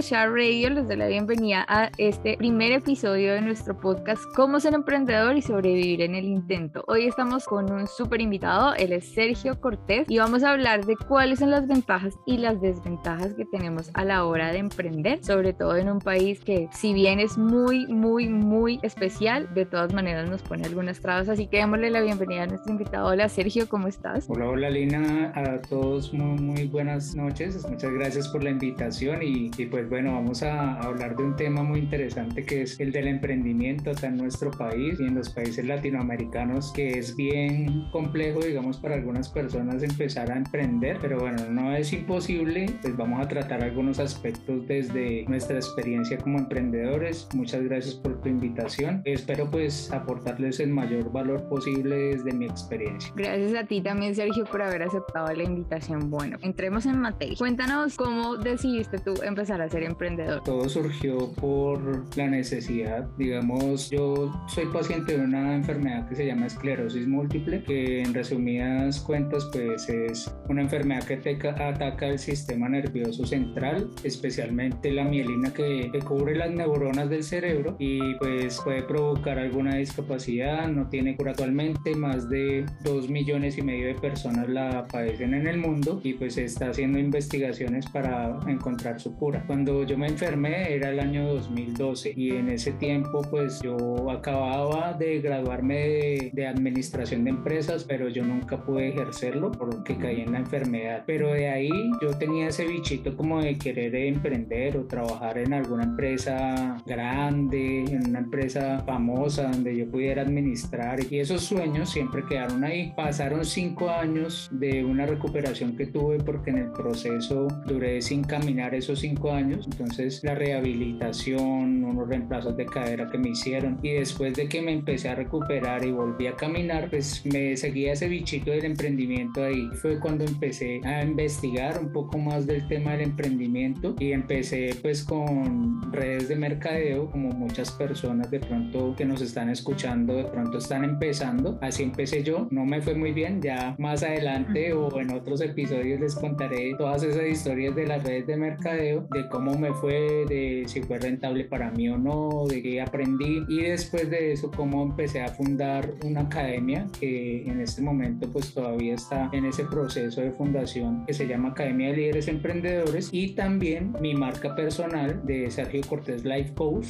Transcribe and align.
Share 0.00 0.30
Radio 0.30 0.70
les 0.70 0.88
doy 0.88 0.96
la 0.96 1.08
bienvenida 1.08 1.66
a 1.68 1.90
este 1.98 2.38
primer 2.38 2.72
episodio 2.72 3.34
de 3.34 3.42
nuestro 3.42 3.78
podcast 3.78 4.22
Cómo 4.34 4.58
ser 4.58 4.72
emprendedor 4.72 5.36
y 5.36 5.42
sobrevivir 5.42 6.00
en 6.00 6.14
el 6.14 6.24
intento. 6.24 6.82
Hoy 6.88 7.06
estamos 7.06 7.44
con 7.44 7.70
un 7.70 7.86
súper 7.86 8.22
invitado, 8.22 8.74
él 8.76 8.92
es 8.92 9.04
Sergio 9.04 9.60
Cortés 9.60 10.06
y 10.08 10.16
vamos 10.16 10.42
a 10.42 10.52
hablar 10.52 10.86
de 10.86 10.96
cuáles 10.96 11.40
son 11.40 11.50
las 11.50 11.68
ventajas 11.68 12.14
y 12.24 12.38
las 12.38 12.62
desventajas 12.62 13.34
que 13.34 13.44
tenemos 13.44 13.90
a 13.92 14.06
la 14.06 14.24
hora 14.24 14.52
de 14.52 14.58
emprender, 14.58 15.22
sobre 15.22 15.52
todo 15.52 15.76
en 15.76 15.90
un 15.90 15.98
país 15.98 16.40
que 16.40 16.68
si 16.72 16.94
bien 16.94 17.20
es 17.20 17.36
muy, 17.36 17.86
muy, 17.86 18.26
muy 18.26 18.80
especial, 18.82 19.52
de 19.52 19.66
todas 19.66 19.92
maneras 19.92 20.30
nos 20.30 20.40
pone 20.40 20.64
algunas 20.64 21.00
trabas, 21.00 21.28
así 21.28 21.46
que 21.46 21.58
démosle 21.58 21.90
la 21.90 22.00
bienvenida 22.00 22.44
a 22.44 22.46
nuestro 22.46 22.72
invitado. 22.72 23.08
Hola 23.08 23.28
Sergio, 23.28 23.68
¿cómo 23.68 23.86
estás? 23.86 24.24
Hola, 24.30 24.48
hola 24.48 24.70
Lina, 24.70 25.30
a 25.34 25.60
todos 25.60 26.14
muy, 26.14 26.40
muy 26.40 26.66
buenas 26.68 27.14
noches, 27.14 27.68
muchas 27.68 27.92
gracias 27.92 28.28
por 28.28 28.42
la 28.42 28.48
invitación 28.48 29.20
y, 29.22 29.50
pues 29.66 29.89
bueno, 29.90 30.12
vamos 30.12 30.44
a 30.44 30.80
hablar 30.80 31.16
de 31.16 31.24
un 31.24 31.34
tema 31.34 31.64
muy 31.64 31.80
interesante 31.80 32.44
que 32.44 32.62
es 32.62 32.78
el 32.78 32.92
del 32.92 33.08
emprendimiento 33.08 33.90
acá 33.90 34.06
en 34.06 34.18
nuestro 34.18 34.52
país 34.52 35.00
y 35.00 35.04
en 35.04 35.16
los 35.16 35.28
países 35.30 35.66
latinoamericanos, 35.66 36.72
que 36.72 36.98
es 36.98 37.16
bien 37.16 37.90
complejo, 37.90 38.38
digamos, 38.38 38.78
para 38.78 38.94
algunas 38.94 39.28
personas 39.28 39.82
empezar 39.82 40.30
a 40.30 40.36
emprender, 40.36 40.98
pero 41.00 41.18
bueno, 41.18 41.44
no 41.50 41.74
es 41.74 41.92
imposible, 41.92 42.66
pues 42.80 42.96
vamos 42.96 43.20
a 43.20 43.26
tratar 43.26 43.64
algunos 43.64 43.98
aspectos 43.98 44.66
desde 44.68 45.24
nuestra 45.26 45.56
experiencia 45.56 46.18
como 46.18 46.38
emprendedores. 46.38 47.28
Muchas 47.34 47.62
gracias 47.64 47.96
por 47.96 48.20
tu 48.20 48.28
invitación. 48.28 49.02
Espero 49.04 49.50
pues 49.50 49.92
aportarles 49.92 50.60
el 50.60 50.70
mayor 50.70 51.10
valor 51.10 51.48
posible 51.48 51.96
desde 52.14 52.32
mi 52.32 52.46
experiencia. 52.46 53.12
Gracias 53.16 53.54
a 53.54 53.66
ti 53.66 53.80
también, 53.80 54.14
Sergio, 54.14 54.44
por 54.44 54.62
haber 54.62 54.84
aceptado 54.84 55.32
la 55.32 55.42
invitación. 55.42 56.10
Bueno, 56.10 56.38
entremos 56.42 56.86
en 56.86 57.00
materia. 57.00 57.34
Cuéntanos 57.36 57.96
cómo 57.96 58.36
decidiste 58.36 58.98
tú 58.98 59.14
empezar 59.22 59.60
a 59.60 59.68
ser 59.80 59.90
emprendedor? 59.90 60.42
Todo 60.44 60.68
surgió 60.68 61.32
por 61.32 62.04
la 62.16 62.28
necesidad. 62.28 63.08
Digamos, 63.16 63.90
yo 63.90 64.32
soy 64.48 64.66
paciente 64.66 65.16
de 65.16 65.24
una 65.24 65.54
enfermedad 65.54 66.08
que 66.08 66.16
se 66.16 66.26
llama 66.26 66.46
esclerosis 66.46 67.06
múltiple, 67.06 67.62
que 67.64 68.02
en 68.02 68.14
resumidas 68.14 69.00
cuentas 69.00 69.48
pues 69.52 69.88
es 69.88 70.32
una 70.48 70.62
enfermedad 70.62 71.04
que 71.04 71.20
ataca 71.48 72.08
el 72.08 72.18
sistema 72.18 72.68
nervioso 72.68 73.24
central, 73.24 73.90
especialmente 74.04 74.90
la 74.90 75.04
mielina 75.04 75.52
que, 75.52 75.90
cubre 76.00 76.34
las 76.34 76.50
neuronas 76.50 77.08
del 77.10 77.22
cerebro 77.22 77.76
y 77.78 78.14
pues 78.14 78.58
puede 78.64 78.82
provocar 78.82 79.38
alguna 79.38 79.76
discapacidad, 79.76 80.66
no 80.66 80.88
tiene 80.88 81.14
cura 81.14 81.32
actualmente, 81.32 81.94
más 81.94 82.28
de 82.28 82.64
2 82.84 83.10
millones 83.10 83.58
y 83.58 83.62
medio 83.62 83.88
de 83.88 83.94
personas 83.94 84.48
la 84.48 84.86
padecen 84.90 85.34
en 85.34 85.46
el 85.46 85.58
mundo 85.58 86.00
y 86.02 86.14
pues 86.14 86.34
se 86.34 86.44
está 86.44 86.70
haciendo 86.70 86.98
investigaciones 86.98 87.86
para 87.86 88.40
encontrar 88.48 88.98
su 88.98 89.14
cura. 89.14 89.44
Cuando 89.46 89.69
yo 89.86 89.96
me 89.96 90.08
enfermé 90.08 90.74
era 90.74 90.90
el 90.90 91.00
año 91.00 91.34
2012 91.34 92.12
y 92.16 92.30
en 92.30 92.48
ese 92.48 92.72
tiempo 92.72 93.22
pues 93.30 93.60
yo 93.62 94.10
acababa 94.10 94.92
de 94.92 95.20
graduarme 95.20 96.30
de, 96.32 96.46
administración 96.46 97.24
de 97.24 97.30
empresas, 97.30 97.84
pero 97.84 98.08
yo 98.08 98.24
nunca 98.24 98.62
pude 98.62 98.88
ejercerlo 98.88 99.52
porque 99.52 99.96
caí 99.96 100.22
en 100.22 100.32
la 100.32 100.38
enfermedad. 100.38 101.04
Pero 101.06 101.32
de 101.32 101.48
ahí 101.48 101.70
yo 102.02 102.10
tenía 102.18 102.48
ese 102.48 102.66
bichito 102.66 103.16
como 103.16 103.40
de 103.40 103.56
querer 103.56 103.94
emprender 103.94 104.76
o 104.76 104.84
trabajar 104.84 105.38
en 105.38 105.52
alguna 105.52 105.84
empresa 105.84 106.76
grande, 106.86 107.84
en 107.84 108.08
una 108.08 108.20
empresa 108.20 108.82
famosa 108.84 109.50
donde 109.50 109.76
yo 109.76 109.90
pudiera 109.90 110.22
administrar 110.22 110.98
y 111.10 111.18
esos 111.18 111.42
sueños 111.42 111.90
siempre 111.90 112.24
quedaron 112.28 112.64
ahí. 112.64 112.92
Pasaron 112.96 113.44
cinco 113.44 113.90
años 113.90 114.48
de 114.52 114.84
una 114.84 115.06
recuperación 115.06 115.76
que 115.76 115.86
tuve 115.86 116.18
porque 116.18 116.50
en 116.50 116.58
el 116.58 116.72
proceso 116.72 117.48
duré 117.66 118.02
sin 118.02 118.24
caminar 118.24 118.74
esos 118.74 119.00
cinco 119.00 119.32
años, 119.32 119.59
entonces 119.66 120.22
la 120.22 120.34
rehabilitación, 120.34 121.84
unos 121.84 122.08
reemplazos 122.08 122.56
de 122.56 122.66
cadera 122.66 123.08
que 123.10 123.18
me 123.18 123.30
hicieron 123.30 123.78
y 123.82 123.92
después 123.92 124.34
de 124.34 124.48
que 124.48 124.62
me 124.62 124.72
empecé 124.72 125.08
a 125.08 125.14
recuperar 125.14 125.84
y 125.84 125.92
volví 125.92 126.26
a 126.26 126.36
caminar, 126.36 126.90
pues 126.90 127.24
me 127.26 127.56
seguía 127.56 127.92
ese 127.92 128.08
bichito 128.08 128.50
del 128.50 128.64
emprendimiento 128.64 129.42
ahí. 129.42 129.68
Fue 129.74 129.98
cuando 129.98 130.24
empecé 130.24 130.80
a 130.84 131.02
investigar 131.02 131.78
un 131.80 131.92
poco 131.92 132.18
más 132.18 132.46
del 132.46 132.66
tema 132.68 132.92
del 132.92 133.02
emprendimiento 133.02 133.94
y 133.98 134.12
empecé 134.12 134.76
pues 134.82 135.04
con 135.04 135.92
redes 135.92 136.28
de 136.28 136.36
mercadeo, 136.36 137.10
como 137.10 137.30
muchas 137.30 137.70
personas 137.72 138.30
de 138.30 138.40
pronto 138.40 138.94
que 138.96 139.04
nos 139.04 139.20
están 139.20 139.50
escuchando, 139.50 140.14
de 140.14 140.24
pronto 140.24 140.58
están 140.58 140.84
empezando. 140.84 141.58
Así 141.60 141.82
empecé 141.82 142.22
yo, 142.22 142.48
no 142.50 142.64
me 142.64 142.80
fue 142.80 142.94
muy 142.94 143.12
bien, 143.12 143.40
ya 143.42 143.74
más 143.78 144.02
adelante 144.02 144.72
o 144.72 145.00
en 145.00 145.10
otros 145.10 145.40
episodios 145.40 146.00
les 146.00 146.14
contaré 146.14 146.74
todas 146.76 147.02
esas 147.02 147.26
historias 147.26 147.74
de 147.74 147.86
las 147.86 148.02
redes 148.02 148.26
de 148.26 148.36
mercadeo 148.36 149.06
de 149.10 149.28
cómo 149.28 149.49
me 149.58 149.72
fue, 149.74 150.24
de 150.28 150.64
si 150.66 150.82
fue 150.82 150.98
rentable 150.98 151.44
para 151.44 151.70
mí 151.70 151.88
o 151.88 151.98
no, 151.98 152.46
de 152.48 152.62
qué 152.62 152.80
aprendí 152.80 153.44
y 153.48 153.62
después 153.62 154.10
de 154.10 154.32
eso 154.32 154.50
cómo 154.50 154.82
empecé 154.82 155.22
a 155.22 155.28
fundar 155.28 155.92
una 156.04 156.22
academia 156.22 156.86
que 156.98 157.44
en 157.44 157.60
este 157.60 157.82
momento 157.82 158.28
pues 158.30 158.52
todavía 158.52 158.94
está 158.94 159.30
en 159.32 159.44
ese 159.44 159.64
proceso 159.64 160.20
de 160.20 160.30
fundación 160.32 161.04
que 161.06 161.14
se 161.14 161.26
llama 161.26 161.50
Academia 161.50 161.90
de 161.90 161.96
Líderes 161.96 162.28
Emprendedores 162.28 163.08
y 163.12 163.34
también 163.34 163.94
mi 164.00 164.14
marca 164.14 164.54
personal 164.54 165.20
de 165.24 165.50
Sergio 165.50 165.80
Cortés 165.88 166.24
Life 166.24 166.52
Coach. 166.54 166.88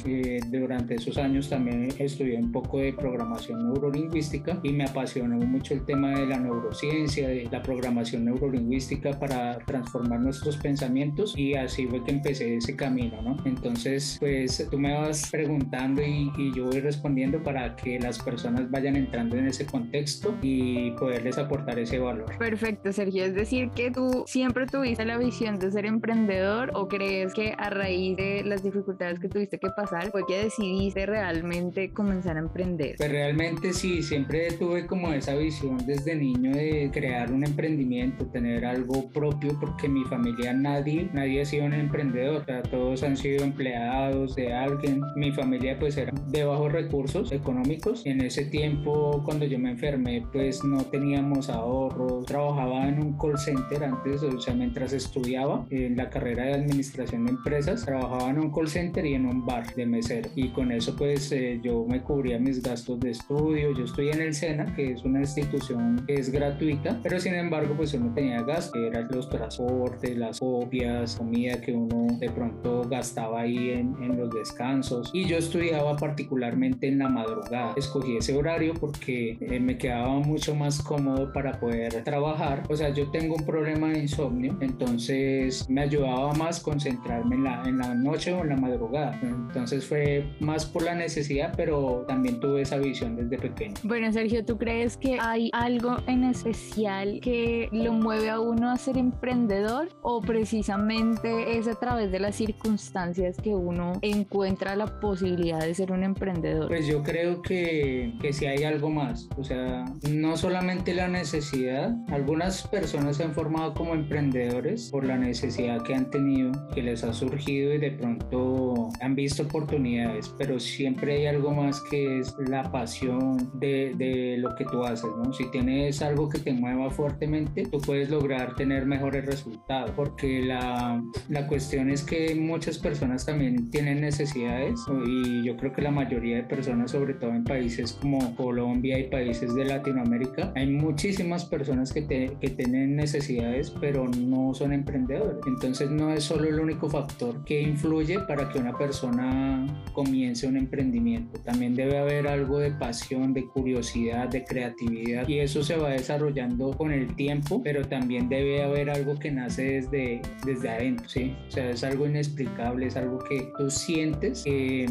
durante 0.51 0.95
esos 0.95 1.17
años 1.17 1.49
también 1.49 1.89
estudié 1.97 2.37
un 2.37 2.51
poco 2.51 2.79
de 2.79 2.93
programación 2.93 3.63
neurolingüística 3.63 4.59
y 4.63 4.71
me 4.71 4.85
apasionó 4.85 5.37
mucho 5.37 5.73
el 5.73 5.85
tema 5.85 6.11
de 6.11 6.25
la 6.25 6.39
neurociencia, 6.39 7.27
de 7.27 7.47
la 7.51 7.61
programación 7.61 8.25
neurolingüística 8.25 9.11
para 9.19 9.57
transformar 9.59 10.19
nuestros 10.19 10.57
pensamientos 10.57 11.37
y 11.37 11.53
así 11.55 11.87
fue 11.87 12.03
que 12.03 12.11
empecé 12.11 12.50
ese 12.57 12.75
camino, 12.75 13.21
¿no? 13.21 13.37
Entonces, 13.45 14.17
pues 14.19 14.67
tú 14.69 14.79
me 14.79 14.93
vas 14.93 15.29
preguntando 15.31 16.01
y, 16.01 16.31
yo 16.55 16.65
voy 16.65 16.79
respondiendo 16.79 17.41
para 17.41 17.75
que 17.75 17.99
las 17.99 18.19
personas 18.19 18.69
vayan 18.69 18.95
entrando 18.95 19.37
en 19.37 19.47
ese 19.47 19.65
contexto 19.65 20.35
y 20.41 20.91
poderles 20.91 21.37
aportar 21.37 21.79
ese 21.79 21.99
valor. 21.99 22.37
Perfecto, 22.37 22.91
Sergio. 22.91 23.23
Es 23.23 23.35
decir, 23.35 23.69
que 23.71 23.91
tú 23.91 24.23
siempre 24.27 24.65
tuviste 24.65 25.05
la 25.05 25.17
visión 25.17 25.59
de 25.59 25.71
ser 25.71 25.85
emprendedor 25.85 26.71
o 26.73 26.87
crees 26.87 27.33
que 27.33 27.53
a 27.57 27.69
raíz 27.69 28.17
de 28.17 28.43
las 28.43 28.63
dificultades 28.63 29.19
que 29.19 29.29
tuviste 29.29 29.57
que 29.59 29.69
pasar 29.69 30.11
fue 30.11 30.25
que 30.25 30.43
decidiste 30.43 31.05
realmente 31.05 31.91
comenzar 31.93 32.37
a 32.37 32.39
emprender? 32.39 32.95
Pues 32.97 33.11
realmente 33.11 33.73
sí, 33.73 34.01
siempre 34.01 34.51
tuve 34.53 34.85
como 34.85 35.11
esa 35.13 35.35
visión 35.35 35.77
desde 35.85 36.15
niño 36.15 36.51
de 36.51 36.89
crear 36.91 37.31
un 37.31 37.45
emprendimiento, 37.45 38.25
tener 38.27 38.65
algo 38.65 39.09
propio, 39.09 39.57
porque 39.59 39.87
mi 39.87 40.03
familia 40.05 40.53
nadie, 40.53 41.09
nadie 41.13 41.41
ha 41.41 41.45
sido 41.45 41.65
un 41.65 41.73
emprendedor, 41.73 42.30
todos 42.69 43.03
han 43.03 43.17
sido 43.17 43.43
empleados 43.43 44.35
de 44.35 44.53
alguien. 44.53 45.01
Mi 45.15 45.31
familia 45.31 45.77
pues 45.79 45.97
era 45.97 46.11
de 46.27 46.43
bajos 46.43 46.71
recursos 46.71 47.31
económicos. 47.31 48.05
En 48.05 48.21
ese 48.21 48.45
tiempo 48.45 49.21
cuando 49.25 49.45
yo 49.45 49.59
me 49.59 49.71
enfermé 49.71 50.25
pues 50.31 50.63
no 50.63 50.83
teníamos 50.85 51.49
ahorros. 51.49 52.25
Trabajaba 52.25 52.87
en 52.87 52.99
un 52.99 53.17
call 53.17 53.37
center 53.37 53.83
antes, 53.83 54.23
o 54.23 54.39
sea, 54.39 54.53
mientras 54.53 54.93
estudiaba 54.93 55.65
en 55.69 55.97
la 55.97 56.09
carrera 56.09 56.45
de 56.45 56.53
administración 56.53 57.25
de 57.25 57.31
empresas, 57.31 57.85
trabajaba 57.85 58.29
en 58.29 58.39
un 58.39 58.51
call 58.51 58.67
center 58.67 59.05
y 59.05 59.13
en 59.13 59.25
un 59.25 59.45
bar 59.45 59.73
de 59.75 59.85
mesero. 59.85 60.29
Y 60.35 60.49
con 60.49 60.71
eso 60.71 60.95
pues 60.95 61.31
eh, 61.31 61.59
yo 61.63 61.85
me 61.87 62.01
cubría 62.01 62.39
mis 62.39 62.61
gastos 62.61 62.99
de 62.99 63.11
estudio. 63.11 63.75
Yo 63.77 63.85
estoy 63.85 64.09
en 64.09 64.21
el 64.21 64.33
SENA, 64.33 64.73
que 64.75 64.91
es 64.93 65.03
una 65.03 65.19
institución 65.21 66.03
que 66.07 66.15
es 66.15 66.31
gratuita, 66.31 66.99
pero 67.03 67.19
sin 67.19 67.35
embargo 67.35 67.75
pues 67.75 67.93
uno 67.93 68.13
tenía 68.13 68.41
gastos, 68.43 68.81
eran 68.81 69.07
los 69.11 69.29
transportes, 69.29 70.17
las 70.17 70.39
copias, 70.39 71.15
comida 71.15 71.59
que 71.61 71.73
uno 71.73 72.07
de 72.21 72.29
pronto 72.29 72.87
gastaba 72.87 73.41
ahí 73.41 73.71
en, 73.71 73.95
en, 74.01 74.15
los 74.15 74.29
descansos. 74.29 75.09
Y 75.11 75.25
yo 75.25 75.37
estudiaba 75.37 75.97
particularmente 75.97 76.87
en 76.87 76.99
la 76.99 77.09
madrugada. 77.09 77.73
Escogí 77.75 78.15
ese 78.15 78.37
horario 78.37 78.75
porque 78.75 79.37
eh, 79.41 79.59
me 79.59 79.75
quedaba 79.77 80.19
mucho 80.19 80.53
más 80.53 80.83
cómodo 80.83 81.33
para 81.33 81.59
poder 81.59 82.03
trabajar. 82.03 82.63
O 82.69 82.75
sea, 82.75 82.89
yo 82.89 83.09
tengo 83.09 83.35
un 83.35 83.45
problema 83.45 83.89
de 83.89 83.99
insomnio, 84.01 84.55
entonces 84.61 85.67
me 85.67 85.81
ayudaba 85.81 86.31
más 86.33 86.59
concentrarme 86.59 87.35
en 87.35 87.43
la, 87.43 87.63
en 87.65 87.79
la 87.79 87.95
noche 87.95 88.31
o 88.33 88.41
en 88.41 88.49
la 88.49 88.55
madrugada. 88.55 89.19
Entonces 89.23 89.83
fue 89.83 90.23
más 90.39 90.65
por 90.65 90.83
la 90.83 90.93
necesidad, 90.93 91.53
pero 91.57 92.05
también 92.07 92.39
tuve 92.39 92.61
esa 92.61 92.77
visión 92.77 93.15
desde 93.15 93.39
pequeño. 93.39 93.73
Bueno, 93.83 94.11
Sergio, 94.11 94.45
¿tú 94.45 94.59
crees 94.59 94.95
que 94.95 95.17
hay 95.19 95.49
algo 95.53 95.97
en 96.05 96.25
especial 96.25 97.19
que 97.19 97.67
lo 97.71 97.93
mueve 97.93 98.29
a 98.29 98.39
uno 98.39 98.69
a 98.69 98.77
ser 98.77 98.99
emprendedor 98.99 99.89
o 100.03 100.21
precisamente 100.21 101.57
es 101.57 101.67
a 101.67 101.75
través 101.75 102.10
de 102.11 102.19
las 102.19 102.35
circunstancias 102.35 103.37
que 103.37 103.55
uno 103.55 103.93
encuentra 104.01 104.75
la 104.75 104.99
posibilidad 104.99 105.59
de 105.59 105.73
ser 105.73 105.91
un 105.91 106.03
emprendedor? 106.03 106.67
Pues 106.67 106.87
yo 106.87 107.03
creo 107.03 107.41
que, 107.41 108.13
que 108.21 108.33
si 108.33 108.45
hay 108.45 108.63
algo 108.63 108.89
más, 108.89 109.29
o 109.37 109.43
sea, 109.43 109.85
no 110.09 110.37
solamente 110.37 110.93
la 110.93 111.07
necesidad, 111.07 111.95
algunas 112.09 112.67
personas 112.67 113.17
se 113.17 113.23
han 113.23 113.33
formado 113.33 113.73
como 113.73 113.93
emprendedores 113.93 114.89
por 114.91 115.05
la 115.05 115.17
necesidad 115.17 115.81
que 115.83 115.95
han 115.95 116.09
tenido, 116.09 116.51
que 116.73 116.81
les 116.81 117.03
ha 117.03 117.13
surgido 117.13 117.73
y 117.73 117.77
de 117.77 117.91
pronto 117.91 118.89
han 118.99 119.15
visto 119.15 119.43
oportunidades, 119.43 120.33
pero 120.37 120.59
siempre 120.59 121.17
hay 121.17 121.25
algo 121.27 121.51
más 121.51 121.81
que 121.89 122.19
es 122.19 122.35
la 122.47 122.71
pasión 122.71 123.51
de, 123.59 123.93
de 123.95 124.37
lo 124.37 124.55
que 124.55 124.65
tú 124.65 124.83
haces, 124.83 125.09
¿no? 125.23 125.33
Si 125.33 125.49
tienes 125.51 126.01
algo 126.01 126.29
que 126.29 126.39
te 126.39 126.53
mueva 126.53 126.89
fuertemente, 126.89 127.63
tú 127.65 127.79
puedes 127.79 128.09
lograr 128.09 128.55
tener 128.55 128.85
mejores 128.85 129.25
resultados, 129.25 129.91
porque 129.91 130.41
la, 130.41 131.01
la 131.29 131.47
cuestión 131.47 131.89
es 131.89 132.00
que 132.03 132.35
muchas 132.35 132.77
personas 132.77 133.25
también 133.25 133.69
tienen 133.69 134.01
necesidades 134.01 134.79
y 135.05 135.43
yo 135.43 135.57
creo 135.57 135.73
que 135.73 135.81
la 135.81 135.91
mayoría 135.91 136.37
de 136.37 136.43
personas, 136.43 136.91
sobre 136.91 137.13
todo 137.13 137.31
en 137.31 137.43
países 137.43 137.93
como 137.93 138.35
Colombia 138.35 138.99
y 138.99 139.09
países 139.09 139.53
de 139.55 139.65
Latinoamérica, 139.65 140.51
hay 140.55 140.67
muchísimas 140.67 141.45
personas 141.45 141.93
que, 141.93 142.05
que 142.07 142.49
tienen 142.49 142.95
necesidades 142.95 143.71
pero 143.79 144.07
no 144.07 144.53
son 144.53 144.73
emprendedores. 144.73 145.37
Entonces 145.45 145.89
no 145.89 146.11
es 146.11 146.23
solo 146.23 146.47
el 146.47 146.59
único 146.59 146.89
factor 146.89 147.43
que 147.45 147.61
influye 147.61 148.19
para 148.19 148.49
que 148.49 148.59
una 148.59 148.77
persona 148.77 149.65
comience 149.93 150.47
un 150.47 150.57
emprendimiento. 150.57 151.39
También 151.41 151.75
debe 151.75 151.97
haber 151.97 152.27
algo 152.27 152.59
de 152.59 152.71
pasión, 152.71 153.33
de 153.33 153.45
curiosidad, 153.45 154.29
de 154.29 154.43
creatividad 154.43 155.27
y 155.27 155.39
eso 155.39 155.63
se 155.63 155.75
va 155.77 155.89
desarrollando 155.89 156.71
con 156.77 156.91
el 156.91 157.15
tiempo, 157.15 157.61
pero 157.63 157.87
también 157.87 158.29
debe 158.29 158.63
haber 158.63 158.89
algo 158.89 159.17
que 159.19 159.31
nace 159.31 159.63
desde, 159.63 160.21
desde 160.45 160.69
adentro, 160.69 161.09
¿sí? 161.09 161.35
O 161.47 161.51
sea, 161.51 161.69
es 161.69 161.83
algo 161.91 162.07
inexplicable, 162.07 162.87
es 162.87 162.95
algo 162.95 163.19
que 163.19 163.51
tú 163.57 163.69
sientes 163.69 164.43
que 164.43 164.87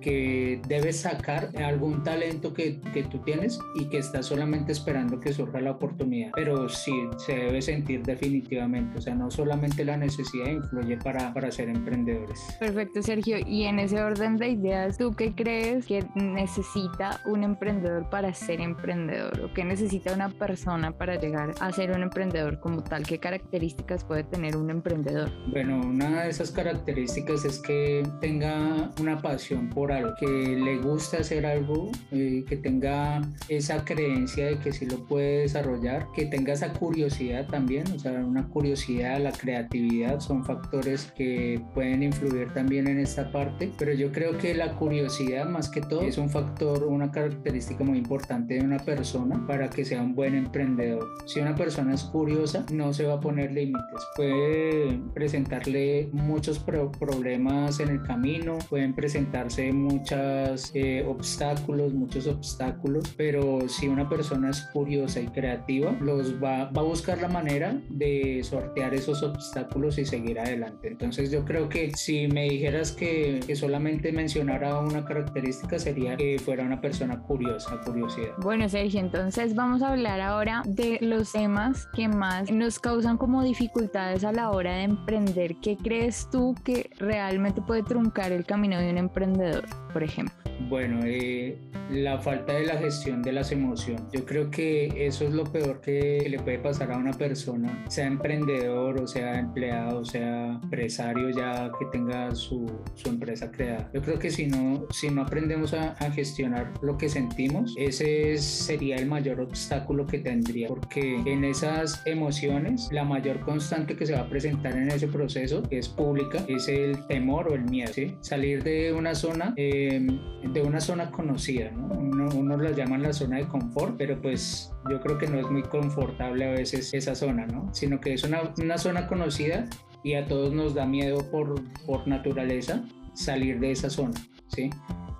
que 0.00 0.60
debes 0.68 1.00
sacar 1.00 1.50
algún 1.62 2.02
talento 2.02 2.52
que, 2.52 2.80
que, 2.92 3.02
tú 3.04 3.18
tienes 3.18 3.58
y 3.74 3.86
que 3.86 3.98
estás 3.98 4.26
solamente 4.26 4.72
esperando 4.72 5.20
que 5.20 5.32
surja 5.32 5.60
la 5.60 5.72
oportunidad. 5.72 6.30
Pero 6.34 6.68
sí, 6.68 6.92
se 7.16 7.34
debe 7.34 7.62
sentir 7.62 8.02
definitivamente. 8.02 8.98
O 8.98 9.00
sea, 9.00 9.14
no 9.14 9.30
solamente 9.30 9.84
la 9.84 9.96
necesidad 9.96 10.50
influye 10.50 10.96
para, 10.98 11.32
para 11.32 11.50
ser 11.50 11.68
emprendedores. 11.68 12.40
Perfecto, 12.58 13.02
Sergio. 13.02 13.38
Y 13.46 13.64
en 13.64 13.78
ese 13.78 14.02
orden 14.02 14.36
de 14.36 14.50
ideas, 14.50 14.98
¿tú 14.98 15.12
qué 15.12 15.34
crees 15.34 15.86
que 15.86 16.04
necesita 16.14 17.20
un 17.26 17.44
emprendedor 17.44 18.08
para 18.10 18.32
ser 18.34 18.60
emprendedor? 18.60 19.40
¿O 19.40 19.52
qué 19.54 19.64
necesita 19.64 20.12
una 20.12 20.28
persona 20.28 20.92
para 20.92 21.16
llegar 21.16 21.54
a 21.60 21.72
ser 21.72 21.90
un 21.92 22.02
emprendedor 22.02 22.60
como 22.60 22.82
tal? 22.82 23.06
¿Qué 23.06 23.18
características 23.18 24.04
puede 24.04 24.24
tener 24.24 24.56
un 24.56 24.70
emprendedor? 24.70 25.30
Bueno, 25.48 25.80
una 25.80 26.24
de 26.24 26.30
esas 26.30 26.50
características 26.50 27.44
es 27.44 27.58
que 27.58 28.02
tenga 28.20 28.90
una 29.00 29.20
pasión 29.20 29.68
por 29.68 29.87
algo, 29.92 30.14
que 30.18 30.26
le 30.26 30.78
gusta 30.78 31.18
hacer 31.18 31.46
algo, 31.46 31.90
eh, 32.12 32.44
que 32.48 32.56
tenga 32.56 33.22
esa 33.48 33.84
creencia 33.84 34.46
de 34.46 34.58
que 34.58 34.72
sí 34.72 34.86
lo 34.86 35.06
puede 35.06 35.40
desarrollar, 35.40 36.06
que 36.14 36.26
tenga 36.26 36.52
esa 36.52 36.72
curiosidad 36.72 37.46
también, 37.46 37.84
o 37.92 37.98
sea, 37.98 38.12
una 38.12 38.48
curiosidad, 38.48 39.20
la 39.20 39.32
creatividad 39.32 40.20
son 40.20 40.44
factores 40.44 41.12
que 41.16 41.60
pueden 41.74 42.02
influir 42.02 42.52
también 42.52 42.86
en 42.86 42.98
esta 42.98 43.30
parte, 43.32 43.70
pero 43.78 43.92
yo 43.92 44.12
creo 44.12 44.38
que 44.38 44.54
la 44.54 44.76
curiosidad 44.76 45.46
más 45.48 45.68
que 45.68 45.80
todo 45.80 46.02
es 46.02 46.18
un 46.18 46.30
factor, 46.30 46.84
una 46.84 47.10
característica 47.10 47.84
muy 47.84 47.98
importante 47.98 48.54
de 48.54 48.60
una 48.60 48.78
persona 48.78 49.46
para 49.46 49.68
que 49.70 49.84
sea 49.84 50.02
un 50.02 50.14
buen 50.14 50.34
emprendedor. 50.34 51.06
Si 51.26 51.40
una 51.40 51.54
persona 51.54 51.94
es 51.94 52.04
curiosa, 52.04 52.64
no 52.72 52.92
se 52.92 53.04
va 53.04 53.14
a 53.14 53.20
poner 53.20 53.52
límites, 53.52 54.02
puede 54.16 55.00
presentarle 55.14 56.08
muchos 56.12 56.58
problemas 56.58 57.80
en 57.80 57.88
el 57.88 58.02
camino, 58.02 58.58
pueden 58.68 58.94
presentarse 58.94 59.72
muchos 59.78 60.70
eh, 60.74 61.04
obstáculos, 61.06 61.94
muchos 61.94 62.26
obstáculos, 62.26 63.14
pero 63.16 63.68
si 63.68 63.88
una 63.88 64.08
persona 64.08 64.50
es 64.50 64.62
curiosa 64.72 65.20
y 65.20 65.28
creativa, 65.28 65.92
los 66.00 66.34
va, 66.42 66.70
va, 66.70 66.82
a 66.82 66.84
buscar 66.84 67.20
la 67.20 67.28
manera 67.28 67.80
de 67.88 68.40
sortear 68.42 68.94
esos 68.94 69.22
obstáculos 69.22 69.98
y 69.98 70.04
seguir 70.04 70.38
adelante. 70.38 70.88
Entonces 70.88 71.30
yo 71.30 71.44
creo 71.44 71.68
que 71.68 71.92
si 71.94 72.28
me 72.28 72.48
dijeras 72.48 72.92
que, 72.92 73.40
que 73.46 73.56
solamente 73.56 74.12
mencionara 74.12 74.78
una 74.80 75.04
característica 75.04 75.78
sería 75.78 76.16
que 76.16 76.38
fuera 76.38 76.64
una 76.64 76.80
persona 76.80 77.20
curiosa, 77.22 77.80
curiosidad. 77.84 78.32
Bueno, 78.38 78.68
Sergio, 78.68 79.00
entonces 79.00 79.54
vamos 79.54 79.82
a 79.82 79.92
hablar 79.92 80.20
ahora 80.20 80.62
de 80.66 80.98
los 81.00 81.32
temas 81.32 81.86
que 81.94 82.08
más 82.08 82.50
nos 82.50 82.78
causan 82.78 83.16
como 83.16 83.42
dificultades 83.42 84.24
a 84.24 84.32
la 84.32 84.50
hora 84.50 84.74
de 84.76 84.82
emprender. 84.84 85.56
¿Qué 85.62 85.76
crees 85.76 86.28
tú 86.30 86.54
que 86.64 86.90
realmente 86.98 87.62
puede 87.62 87.82
truncar 87.82 88.32
el 88.32 88.44
camino 88.44 88.78
de 88.78 88.90
un 88.90 88.98
emprendedor? 88.98 89.64
Por 89.92 90.02
ejemplo? 90.02 90.34
Bueno, 90.68 91.00
eh, 91.04 91.56
la 91.90 92.18
falta 92.18 92.52
de 92.52 92.66
la 92.66 92.76
gestión 92.76 93.22
de 93.22 93.32
las 93.32 93.52
emociones. 93.52 94.02
Yo 94.12 94.24
creo 94.24 94.50
que 94.50 95.06
eso 95.06 95.24
es 95.24 95.32
lo 95.32 95.44
peor 95.44 95.80
que 95.80 96.26
le 96.28 96.38
puede 96.38 96.58
pasar 96.58 96.92
a 96.92 96.98
una 96.98 97.12
persona, 97.12 97.84
sea 97.88 98.06
emprendedor 98.06 99.00
o 99.00 99.06
sea 99.06 99.38
empleado, 99.38 100.00
o 100.00 100.04
sea 100.04 100.58
empresario 100.62 101.30
ya 101.30 101.70
que 101.78 101.86
tenga 101.86 102.34
su, 102.34 102.66
su 102.94 103.08
empresa 103.08 103.50
creada. 103.50 103.90
Yo 103.94 104.02
creo 104.02 104.18
que 104.18 104.30
si 104.30 104.46
no, 104.46 104.86
si 104.90 105.10
no 105.10 105.22
aprendemos 105.22 105.72
a, 105.74 105.92
a 105.92 106.10
gestionar 106.10 106.72
lo 106.82 106.98
que 106.98 107.08
sentimos, 107.08 107.74
ese 107.78 108.36
sería 108.36 108.96
el 108.96 109.06
mayor 109.06 109.40
obstáculo 109.40 110.06
que 110.06 110.18
tendría, 110.18 110.68
porque 110.68 111.16
en 111.24 111.44
esas 111.44 112.02
emociones, 112.06 112.88
la 112.92 113.04
mayor 113.04 113.40
constante 113.40 113.96
que 113.96 114.06
se 114.06 114.14
va 114.14 114.20
a 114.20 114.28
presentar 114.28 114.76
en 114.76 114.90
ese 114.90 115.08
proceso 115.08 115.62
es 115.70 115.88
pública, 115.88 116.44
es 116.48 116.68
el 116.68 117.06
temor 117.06 117.50
o 117.50 117.54
el 117.54 117.64
miedo. 117.64 117.92
¿sí? 117.92 118.14
Salir 118.20 118.62
de 118.62 118.92
una 118.92 119.14
zona, 119.14 119.54
eh, 119.60 120.00
de 120.44 120.62
una 120.62 120.80
zona 120.80 121.10
conocida, 121.10 121.72
¿no? 121.72 121.88
Uno, 122.28 122.56
la 122.56 122.70
llaman 122.70 123.02
la 123.02 123.12
zona 123.12 123.38
de 123.38 123.48
confort, 123.48 123.96
pero 123.98 124.22
pues 124.22 124.72
yo 124.88 125.00
creo 125.00 125.18
que 125.18 125.26
no 125.26 125.40
es 125.40 125.50
muy 125.50 125.64
confortable 125.64 126.44
a 126.44 126.52
veces 126.52 126.94
esa 126.94 127.16
zona, 127.16 127.44
¿no? 127.44 127.68
Sino 127.74 128.00
que 128.00 128.14
es 128.14 128.22
una, 128.22 128.54
una 128.56 128.78
zona 128.78 129.08
conocida 129.08 129.66
y 130.04 130.14
a 130.14 130.28
todos 130.28 130.52
nos 130.54 130.74
da 130.74 130.86
miedo 130.86 131.28
por, 131.32 131.60
por 131.86 132.06
naturaleza 132.06 132.84
salir 133.14 133.58
de 133.58 133.72
esa 133.72 133.90
zona, 133.90 134.14
¿sí? 134.46 134.70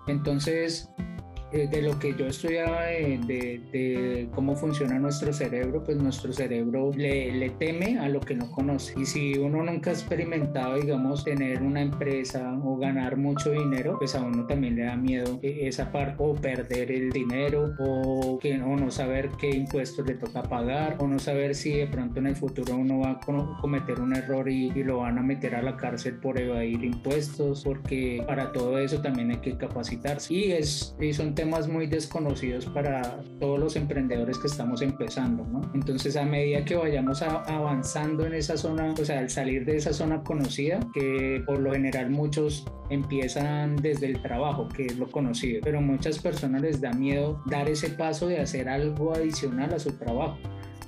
Entonces, 0.06 0.88
de 1.52 1.82
lo 1.82 1.98
que 1.98 2.14
yo 2.14 2.26
estudiaba 2.26 2.82
de, 2.82 3.60
de, 3.72 4.28
cómo 4.34 4.54
funciona 4.54 4.98
nuestro 4.98 5.32
cerebro, 5.32 5.82
pues 5.82 5.96
nuestro 5.96 6.32
cerebro 6.32 6.90
le, 6.94 7.32
le, 7.32 7.50
teme 7.50 7.98
a 7.98 8.08
lo 8.08 8.20
que 8.20 8.34
no 8.34 8.50
conoce. 8.50 8.94
Y 8.98 9.06
si 9.06 9.38
uno 9.38 9.62
nunca 9.62 9.90
ha 9.90 9.92
experimentado, 9.94 10.76
digamos, 10.76 11.24
tener 11.24 11.62
una 11.62 11.80
empresa 11.80 12.58
o 12.62 12.76
ganar 12.76 13.16
mucho 13.16 13.52
dinero, 13.52 13.96
pues 13.98 14.14
a 14.14 14.22
uno 14.22 14.46
también 14.46 14.76
le 14.76 14.84
da 14.84 14.96
miedo 14.96 15.38
esa 15.42 15.90
parte 15.90 16.16
o 16.18 16.34
perder 16.34 16.90
el 16.90 17.10
dinero 17.10 17.74
o, 17.78 18.38
que, 18.38 18.60
o 18.60 18.76
no 18.76 18.90
saber 18.90 19.30
qué 19.38 19.50
impuestos 19.50 20.06
le 20.06 20.14
toca 20.14 20.42
pagar 20.42 20.96
o 20.98 21.06
no 21.06 21.18
saber 21.18 21.54
si 21.54 21.72
de 21.72 21.86
pronto 21.86 22.18
en 22.20 22.26
el 22.26 22.36
futuro 22.36 22.76
uno 22.76 23.00
va 23.00 23.12
a 23.12 23.20
cometer 23.60 24.00
un 24.00 24.14
error 24.14 24.48
y, 24.48 24.70
y 24.74 24.84
lo 24.84 24.98
van 24.98 25.18
a 25.18 25.22
meter 25.22 25.54
a 25.54 25.62
la 25.62 25.76
cárcel 25.76 26.16
por 26.16 26.38
evadir 26.38 26.84
impuestos, 26.84 27.64
porque 27.64 28.22
para 28.26 28.52
todo 28.52 28.78
eso 28.78 29.00
también 29.00 29.30
hay 29.30 29.38
que 29.38 29.56
capacitarse. 29.56 30.32
Y, 30.34 30.52
es, 30.52 30.94
y 31.00 31.12
son 31.12 31.34
temas 31.38 31.68
muy 31.68 31.86
desconocidos 31.86 32.66
para 32.66 33.20
todos 33.38 33.60
los 33.60 33.76
emprendedores 33.76 34.38
que 34.38 34.48
estamos 34.48 34.82
empezando, 34.82 35.44
¿no? 35.44 35.60
Entonces, 35.72 36.16
a 36.16 36.24
medida 36.24 36.64
que 36.64 36.74
vayamos 36.74 37.22
avanzando 37.22 38.26
en 38.26 38.34
esa 38.34 38.56
zona, 38.56 38.92
o 39.00 39.04
sea, 39.04 39.20
al 39.20 39.30
salir 39.30 39.64
de 39.64 39.76
esa 39.76 39.92
zona 39.92 40.24
conocida, 40.24 40.80
que 40.92 41.40
por 41.46 41.60
lo 41.60 41.72
general 41.72 42.10
muchos 42.10 42.66
empiezan 42.90 43.76
desde 43.76 44.06
el 44.06 44.20
trabajo, 44.20 44.66
que 44.66 44.86
es 44.86 44.98
lo 44.98 45.08
conocido, 45.12 45.60
pero 45.62 45.80
muchas 45.80 46.18
personas 46.18 46.60
les 46.60 46.80
da 46.80 46.90
miedo 46.90 47.40
dar 47.46 47.68
ese 47.68 47.90
paso 47.90 48.26
de 48.26 48.40
hacer 48.40 48.68
algo 48.68 49.14
adicional 49.14 49.72
a 49.72 49.78
su 49.78 49.92
trabajo. 49.92 50.38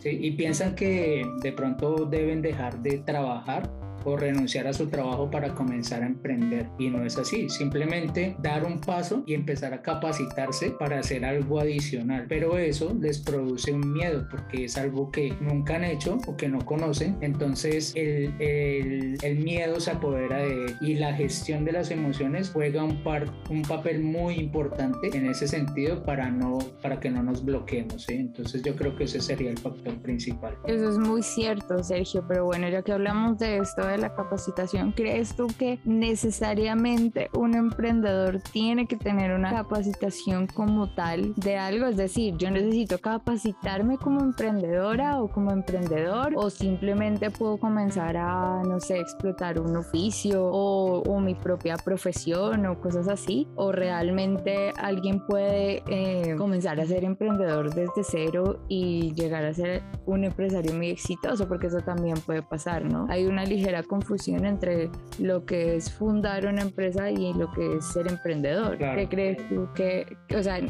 ¿sí? 0.01 0.19
Y 0.21 0.33
piensan 0.33 0.75
que 0.75 1.25
de 1.45 1.53
pronto 1.53 2.07
deben 2.07 2.43
dejar 2.43 2.83
de 2.83 2.99
trabajar 2.99 3.71
o 4.04 4.16
renunciar 4.16 4.66
a 4.66 4.73
su 4.73 4.88
trabajo 4.88 5.30
para 5.30 5.54
comenzar 5.54 6.02
a 6.02 6.07
emprender. 6.07 6.66
Y 6.78 6.90
no 6.90 7.04
es 7.04 7.19
así, 7.19 7.49
simplemente 7.49 8.37
dar 8.40 8.64
un 8.64 8.80
paso 8.80 9.23
y 9.26 9.35
empezar 9.35 9.75
a 9.75 9.83
capacitarse 9.83 10.71
para 10.78 10.99
hacer 10.99 11.25
algo 11.25 11.61
adicional. 11.61 12.26
Pero 12.28 12.59
eso 12.59 12.97
les 13.00 13.19
produce 13.19 13.73
un 13.73 13.92
miedo 13.92 14.26
porque 14.30 14.64
es 14.64 14.76
algo 14.76 15.11
que 15.11 15.35
nunca 15.40 15.76
han 15.76 15.85
hecho 15.85 16.19
o 16.26 16.37
que 16.37 16.49
no 16.49 16.64
conocen. 16.64 17.16
Entonces 17.21 17.92
el, 17.97 18.33
el, 18.38 19.19
el 19.23 19.38
miedo 19.38 19.80
se 19.80 19.90
apodera 19.90 20.38
de 20.38 20.66
él 20.66 20.76
y 20.80 20.95
la 20.95 21.14
gestión 21.14 21.64
de 21.64 21.73
las 21.73 21.90
emociones 21.90 22.50
juega 22.50 22.85
un, 22.85 23.02
par, 23.02 23.26
un 23.50 23.62
papel 23.62 24.00
muy 24.02 24.35
importante 24.35 25.11
en 25.12 25.26
ese 25.26 25.49
sentido 25.49 26.02
para, 26.02 26.30
no, 26.30 26.59
para 26.83 27.00
que 27.00 27.11
no 27.11 27.23
nos 27.23 27.45
bloqueemos. 27.45 28.09
Entonces 28.09 28.62
yo 28.62 28.75
creo 28.76 28.97
que 28.97 29.04
ese 29.04 29.21
sería 29.21 29.50
el 29.50 29.59
factor 29.59 29.95
principal. 30.02 30.57
Eso 30.66 30.90
es 30.90 30.99
muy 30.99 31.23
cierto, 31.23 31.83
Sergio, 31.83 32.25
pero 32.26 32.45
bueno, 32.45 32.69
ya 32.69 32.83
que 32.83 32.92
hablamos 32.92 33.38
de 33.38 33.59
esto, 33.59 33.88
de 33.91 33.99
la 33.99 34.15
capacitación, 34.15 34.93
¿crees 34.93 35.35
tú 35.37 35.47
que 35.59 35.81
necesariamente 35.85 37.31
un 37.35 37.55
emprendedor 37.55 38.41
tiene 38.53 38.87
que 38.87 38.97
tener 38.97 39.33
una 39.33 39.51
capacitación 39.51 40.47
como 40.47 40.95
tal 40.95 41.35
de 41.37 41.57
algo? 41.57 41.87
Es 41.87 41.97
decir, 41.97 42.37
yo 42.37 42.51
necesito 42.51 42.99
capacitarme 42.99 43.99
como 43.99 44.21
emprendedora 44.21 45.21
o 45.21 45.29
como 45.29 45.51
emprendedor 45.53 46.35
o 46.37 46.51
simplemente 46.51 47.31
puedo 47.31 47.59
comenzar 47.59 48.17
a, 48.17 48.63
no 48.63 48.81
sé, 48.81 48.99
explotar 48.99 49.61
un 49.61 49.77
oficio 49.77 50.45
o, 50.45 51.03
o 51.03 51.21
mi 51.21 51.35
propia 51.35 51.77
profesión 51.77 52.67
o 52.67 52.81
cosas 52.81 53.09
así. 53.09 53.49
O 53.57 53.73
realmente 53.73 54.73
alguien 54.77 55.25
puede 55.27 55.83
eh, 55.89 56.35
comenzar 56.37 56.81
a 56.81 56.87
ser 56.87 57.05
emprendedor 57.05 57.75
desde 57.75 58.03
cero 58.03 58.65
y 58.69 59.13
llegar 59.15 59.45
a 59.45 59.55
ser 59.55 59.83
un 60.07 60.25
empresario 60.25 60.75
muy 60.75 60.91
exitoso 60.91 61.49
porque 61.49 61.69
eso 61.69 61.81
también 61.81 62.17
puede 62.27 62.43
pasar, 62.43 62.85
¿no? 62.85 63.07
Hay 63.09 63.27
una 63.27 63.45
ligera 63.45 63.80
confusión 63.83 64.45
entre 64.45 64.91
lo 65.19 65.45
que 65.45 65.77
es 65.77 65.93
fundar 65.93 66.47
una 66.47 66.63
empresa 66.63 67.11
y 67.11 67.33
lo 67.35 67.51
que 67.53 67.77
es 67.77 67.87
ser 67.87 68.09
emprendedor. 68.09 68.79
¿Qué 68.79 69.09
crees 69.09 69.49
tú 69.49 69.69
que, 69.75 70.17
o 70.37 70.43
sea, 70.43 70.61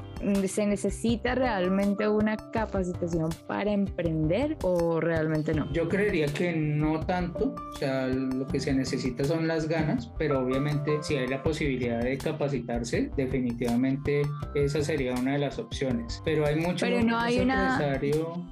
se 0.47 0.67
necesita 0.67 1.35
realmente 1.35 2.09
una 2.09 2.37
capacitación 2.37 3.31
para 3.47 3.71
emprender 3.71 4.57
o 4.63 5.01
realmente 5.01 5.55
no? 5.55 5.71
Yo 5.73 5.89
creería 5.89 6.27
que 6.27 6.55
no 6.55 7.01
tanto, 7.07 7.55
o 7.75 7.79
sea, 7.79 8.07
lo 8.07 8.47
que 8.47 8.61
se 8.61 8.73
necesita 8.73 9.25
son 9.25 9.47
las 9.47 9.69
ganas, 9.69 10.11
pero 10.19 10.41
obviamente 10.41 10.99
si 11.03 11.17
hay 11.17 11.29
la 11.29 11.43
posibilidad 11.43 12.01
de 12.03 12.19
capacitarse, 12.19 13.11
definitivamente 13.17 14.23
esa 14.55 14.83
sería 14.83 15.15
una 15.15 15.33
de 15.33 15.39
las 15.39 15.59
opciones. 15.59 16.21
Pero 16.25 16.47
hay 16.47 16.57
mucho 16.57 16.87
pero 16.87 17.03
no 17.03 17.19
hay 17.19 17.41
una, 17.41 18.01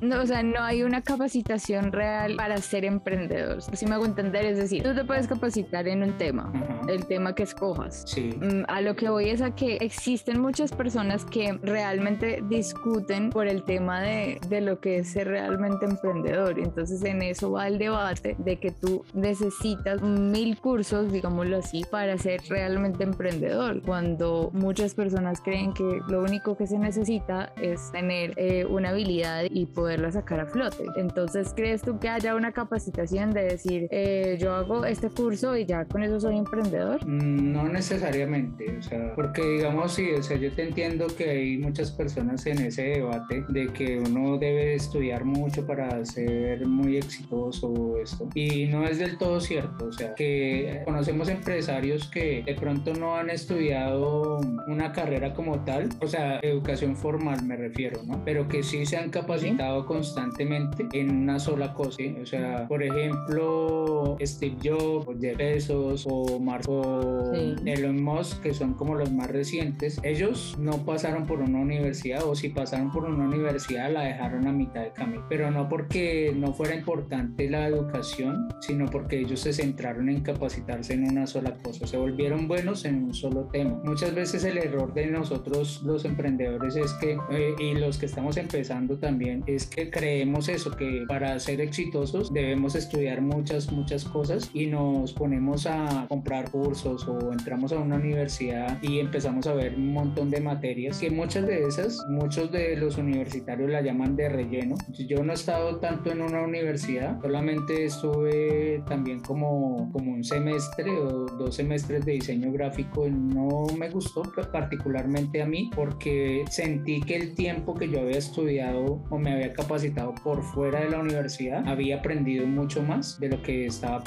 no, 0.00 0.22
o 0.22 0.26
sea, 0.26 0.42
no 0.42 0.62
hay 0.62 0.82
una 0.82 1.02
capacitación 1.02 1.92
real 1.92 2.36
para 2.36 2.58
ser 2.58 2.84
emprendedor. 2.84 3.62
Si 3.62 3.86
me 3.86 3.94
hago 3.94 4.06
entender, 4.06 4.44
es 4.48 4.58
decir, 4.58 4.82
tú 4.82 4.94
te 4.94 5.04
puedes 5.04 5.26
capacitar 5.26 5.86
en 5.88 6.02
un 6.02 6.16
tema, 6.18 6.52
el 6.88 7.06
tema 7.06 7.34
que 7.34 7.42
escojas. 7.42 8.04
Sí. 8.06 8.30
Mm, 8.40 8.64
a 8.68 8.80
lo 8.80 8.96
que 8.96 9.08
voy 9.08 9.30
es 9.30 9.42
a 9.42 9.54
que 9.54 9.76
existen 9.76 10.40
muchas 10.40 10.72
personas 10.72 11.24
que 11.24 11.58
realmente 11.62 12.42
discuten 12.48 13.30
por 13.30 13.46
el 13.46 13.64
tema 13.64 14.00
de, 14.00 14.40
de 14.48 14.60
lo 14.60 14.80
que 14.80 14.98
es 14.98 15.08
ser 15.08 15.28
realmente 15.28 15.84
emprendedor. 15.84 16.58
Entonces 16.58 17.02
en 17.04 17.22
eso 17.22 17.52
va 17.52 17.68
el 17.68 17.78
debate 17.78 18.36
de 18.38 18.56
que 18.56 18.70
tú 18.70 19.04
necesitas 19.14 20.02
mil 20.02 20.58
cursos, 20.58 21.12
digámoslo 21.12 21.58
así, 21.58 21.84
para 21.90 22.16
ser 22.18 22.40
realmente 22.48 23.04
emprendedor, 23.04 23.82
cuando 23.82 24.50
muchas 24.52 24.94
personas 24.94 25.40
creen 25.40 25.72
que 25.72 26.00
lo 26.08 26.22
único 26.22 26.56
que 26.56 26.66
se 26.66 26.78
necesita 26.78 27.52
es 27.60 27.90
tener 27.92 28.32
eh, 28.36 28.64
una 28.64 28.90
habilidad 28.90 29.44
y 29.50 29.66
poderla 29.66 30.10
sacar 30.12 30.40
a 30.40 30.46
flote. 30.46 30.84
Entonces, 30.96 31.52
¿crees 31.54 31.82
tú 31.82 31.98
que 31.98 32.08
haya 32.08 32.34
una 32.34 32.52
capacitación 32.52 33.32
de 33.32 33.44
decir, 33.44 33.88
eh, 33.90 34.37
yo 34.38 34.54
hago 34.54 34.84
este 34.84 35.10
curso 35.10 35.56
y 35.56 35.66
ya 35.66 35.84
con 35.84 36.02
eso 36.02 36.20
soy 36.20 36.38
emprendedor? 36.38 37.04
Mm, 37.06 37.52
no 37.52 37.68
necesariamente, 37.68 38.76
o 38.78 38.82
sea, 38.82 39.12
porque 39.14 39.42
digamos, 39.42 39.92
sí, 39.92 40.10
o 40.16 40.22
sea, 40.22 40.36
yo 40.36 40.52
te 40.52 40.68
entiendo 40.68 41.06
que 41.08 41.30
hay 41.30 41.58
muchas 41.58 41.90
personas 41.90 42.46
en 42.46 42.58
ese 42.58 42.82
debate 42.82 43.44
de 43.48 43.68
que 43.68 43.98
uno 43.98 44.38
debe 44.38 44.74
estudiar 44.74 45.24
mucho 45.24 45.66
para 45.66 46.04
ser 46.04 46.66
muy 46.66 46.96
exitoso 46.96 47.98
esto. 48.02 48.28
Y 48.34 48.66
no 48.66 48.84
es 48.86 48.98
del 48.98 49.18
todo 49.18 49.40
cierto, 49.40 49.86
o 49.86 49.92
sea, 49.92 50.14
que 50.14 50.82
conocemos 50.84 51.28
empresarios 51.28 52.08
que 52.08 52.42
de 52.44 52.54
pronto 52.54 52.94
no 52.94 53.16
han 53.16 53.30
estudiado 53.30 54.40
una 54.68 54.92
carrera 54.92 55.34
como 55.34 55.64
tal, 55.64 55.88
o 56.00 56.06
sea, 56.06 56.38
educación 56.40 56.96
formal 56.96 57.42
me 57.44 57.56
refiero, 57.56 58.02
¿no? 58.04 58.22
Pero 58.24 58.48
que 58.48 58.62
sí 58.62 58.86
se 58.86 58.96
han 58.96 59.10
capacitado 59.10 59.86
constantemente 59.86 60.86
en 60.92 61.10
una 61.10 61.38
sola 61.38 61.74
cosa, 61.74 62.02
o 62.20 62.26
sea, 62.26 62.66
por 62.68 62.82
ejemplo, 62.82 64.16
Steve 64.28 64.56
Jobs, 64.62 65.06
Jeff 65.20 65.36
Bezos 65.36 66.06
o 66.08 66.38
Marco 66.38 67.32
Elon 67.64 68.02
Musk, 68.02 68.42
que 68.42 68.54
son 68.54 68.74
como 68.74 68.94
los 68.94 69.12
más 69.12 69.30
recientes, 69.30 69.98
ellos 70.02 70.56
no 70.58 70.84
pasaron 70.84 71.26
por 71.26 71.40
una 71.40 71.60
universidad 71.60 72.24
o 72.24 72.34
si 72.34 72.48
pasaron 72.48 72.90
por 72.90 73.04
una 73.04 73.24
universidad 73.24 73.92
la 73.92 74.02
dejaron 74.02 74.46
a 74.46 74.52
mitad 74.52 74.82
de 74.82 74.92
camino, 74.92 75.24
pero 75.28 75.50
no 75.50 75.68
porque 75.68 76.32
no 76.36 76.52
fuera 76.52 76.74
importante 76.74 77.48
la 77.48 77.66
educación, 77.66 78.48
sino 78.60 78.86
porque 78.86 79.20
ellos 79.20 79.40
se 79.40 79.52
centraron 79.52 80.08
en 80.08 80.20
capacitarse 80.20 80.94
en 80.94 81.04
una 81.04 81.26
sola 81.26 81.56
cosa, 81.62 81.86
se 81.86 81.96
volvieron 81.96 82.48
buenos 82.48 82.84
en 82.84 83.04
un 83.04 83.14
solo 83.14 83.48
tema. 83.52 83.80
Muchas 83.84 84.14
veces 84.14 84.44
el 84.44 84.58
error 84.58 84.92
de 84.94 85.06
nosotros 85.06 85.82
los 85.84 86.04
emprendedores 86.04 86.76
es 86.76 86.92
que, 86.94 87.16
eh, 87.30 87.54
y 87.58 87.74
los 87.74 87.98
que 87.98 88.06
estamos 88.06 88.36
empezando 88.36 88.98
también, 88.98 89.42
es 89.46 89.66
que 89.66 89.90
creemos 89.90 90.48
eso, 90.48 90.70
que 90.70 91.04
para 91.08 91.38
ser 91.38 91.60
exitosos 91.60 92.32
debemos 92.32 92.74
estudiar 92.74 93.20
muchas, 93.20 93.72
muchas 93.72 94.04
cosas 94.04 94.17
y 94.52 94.66
nos 94.66 95.12
ponemos 95.12 95.66
a 95.66 96.06
comprar 96.08 96.50
cursos 96.50 97.06
o 97.06 97.32
entramos 97.32 97.70
a 97.70 97.78
una 97.78 97.96
universidad 97.96 98.78
y 98.82 98.98
empezamos 98.98 99.46
a 99.46 99.54
ver 99.54 99.76
un 99.76 99.92
montón 99.92 100.28
de 100.28 100.40
materias 100.40 100.98
que 100.98 101.08
muchas 101.08 101.46
de 101.46 101.62
esas, 101.62 101.96
muchos 102.10 102.50
de 102.50 102.76
los 102.76 102.98
universitarios 102.98 103.70
la 103.70 103.80
llaman 103.80 104.16
de 104.16 104.28
relleno. 104.28 104.74
Yo 105.06 105.22
no 105.22 105.30
he 105.30 105.34
estado 105.34 105.76
tanto 105.76 106.10
en 106.10 106.20
una 106.20 106.42
universidad, 106.42 107.20
solamente 107.22 107.84
estuve 107.84 108.82
también 108.88 109.20
como, 109.20 109.88
como 109.92 110.12
un 110.14 110.24
semestre 110.24 110.90
o 110.90 111.26
dos 111.26 111.54
semestres 111.54 112.04
de 112.04 112.12
diseño 112.12 112.50
gráfico 112.50 113.08
no 113.08 113.66
me 113.78 113.88
gustó 113.88 114.22
particularmente 114.52 115.42
a 115.42 115.46
mí 115.46 115.70
porque 115.76 116.44
sentí 116.50 117.00
que 117.02 117.16
el 117.16 117.34
tiempo 117.34 117.74
que 117.74 117.88
yo 117.88 118.00
había 118.00 118.18
estudiado 118.18 119.04
o 119.10 119.18
me 119.18 119.32
había 119.32 119.52
capacitado 119.52 120.12
por 120.24 120.42
fuera 120.42 120.80
de 120.80 120.90
la 120.90 120.98
universidad 120.98 121.66
había 121.68 121.98
aprendido 121.98 122.46
mucho 122.46 122.82
más 122.82 123.20
de 123.20 123.28
lo 123.28 123.42
que 123.42 123.66
estaba 123.66 124.02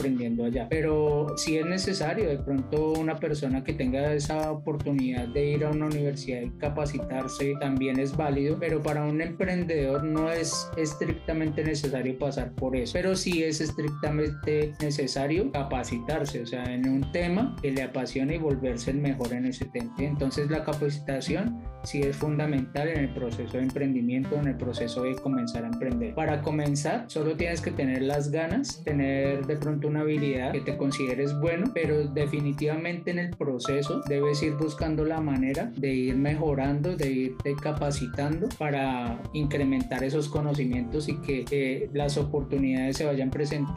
allá. 0.45 0.67
Pero 0.69 1.35
si 1.37 1.57
es 1.57 1.65
necesario, 1.65 2.27
de 2.27 2.37
pronto 2.37 2.93
una 2.93 3.15
persona 3.15 3.63
que 3.63 3.73
tenga 3.73 4.13
esa 4.13 4.51
oportunidad 4.51 5.27
de 5.27 5.51
ir 5.51 5.65
a 5.65 5.71
una 5.71 5.85
universidad 5.85 6.41
y 6.41 6.49
capacitarse 6.57 7.53
también 7.59 7.99
es 7.99 8.15
válido, 8.15 8.57
pero 8.59 8.81
para 8.81 9.03
un 9.03 9.21
emprendedor 9.21 10.03
no 10.03 10.31
es 10.31 10.69
estrictamente 10.77 11.63
necesario 11.63 12.17
pasar 12.17 12.53
por 12.53 12.75
eso, 12.75 12.93
pero 12.93 13.15
sí 13.15 13.43
es 13.43 13.61
estrictamente 13.61 14.73
necesario 14.81 15.51
capacitarse, 15.51 16.41
o 16.41 16.45
sea, 16.45 16.63
en 16.63 16.87
un 16.87 17.11
tema 17.11 17.55
que 17.61 17.71
le 17.71 17.83
apasiona 17.83 18.35
y 18.35 18.37
volverse 18.37 18.91
el 18.91 18.97
mejor 18.97 19.33
en 19.33 19.45
ese 19.45 19.65
tema. 19.65 19.93
Entonces 19.99 20.49
la 20.49 20.63
capacitación 20.63 21.61
sí 21.83 22.01
es 22.01 22.15
fundamental 22.15 22.87
en 22.87 22.99
el 22.99 23.13
proceso 23.13 23.57
de 23.57 23.63
emprendimiento, 23.63 24.35
en 24.35 24.47
el 24.47 24.57
proceso 24.57 25.03
de 25.03 25.15
comenzar 25.15 25.63
a 25.63 25.67
emprender. 25.67 26.13
Para 26.13 26.41
comenzar, 26.41 27.05
solo 27.07 27.35
tienes 27.35 27.61
que 27.61 27.71
tener 27.71 28.01
las 28.01 28.31
ganas, 28.31 28.83
tener 28.83 29.45
de 29.45 29.57
pronto 29.57 29.87
una 29.87 30.01
habilidad 30.01 30.51
que 30.51 30.61
te 30.61 30.77
consideres 30.77 31.37
bueno, 31.39 31.71
pero 31.73 32.07
definitivamente 32.07 33.11
en 33.11 33.19
el 33.19 33.31
proceso 33.31 34.01
debes 34.07 34.41
ir 34.43 34.53
buscando 34.53 35.05
la 35.05 35.19
manera 35.19 35.71
de 35.75 35.93
ir 35.93 36.15
mejorando, 36.15 36.95
de 36.95 37.11
irte 37.11 37.55
capacitando 37.61 38.47
para 38.57 39.21
incrementar 39.33 40.03
esos 40.03 40.29
conocimientos 40.29 41.09
y 41.09 41.15
que 41.17 41.45
eh, 41.51 41.89
las 41.93 42.17
oportunidades 42.17 42.97
se 42.97 43.05
vayan 43.05 43.31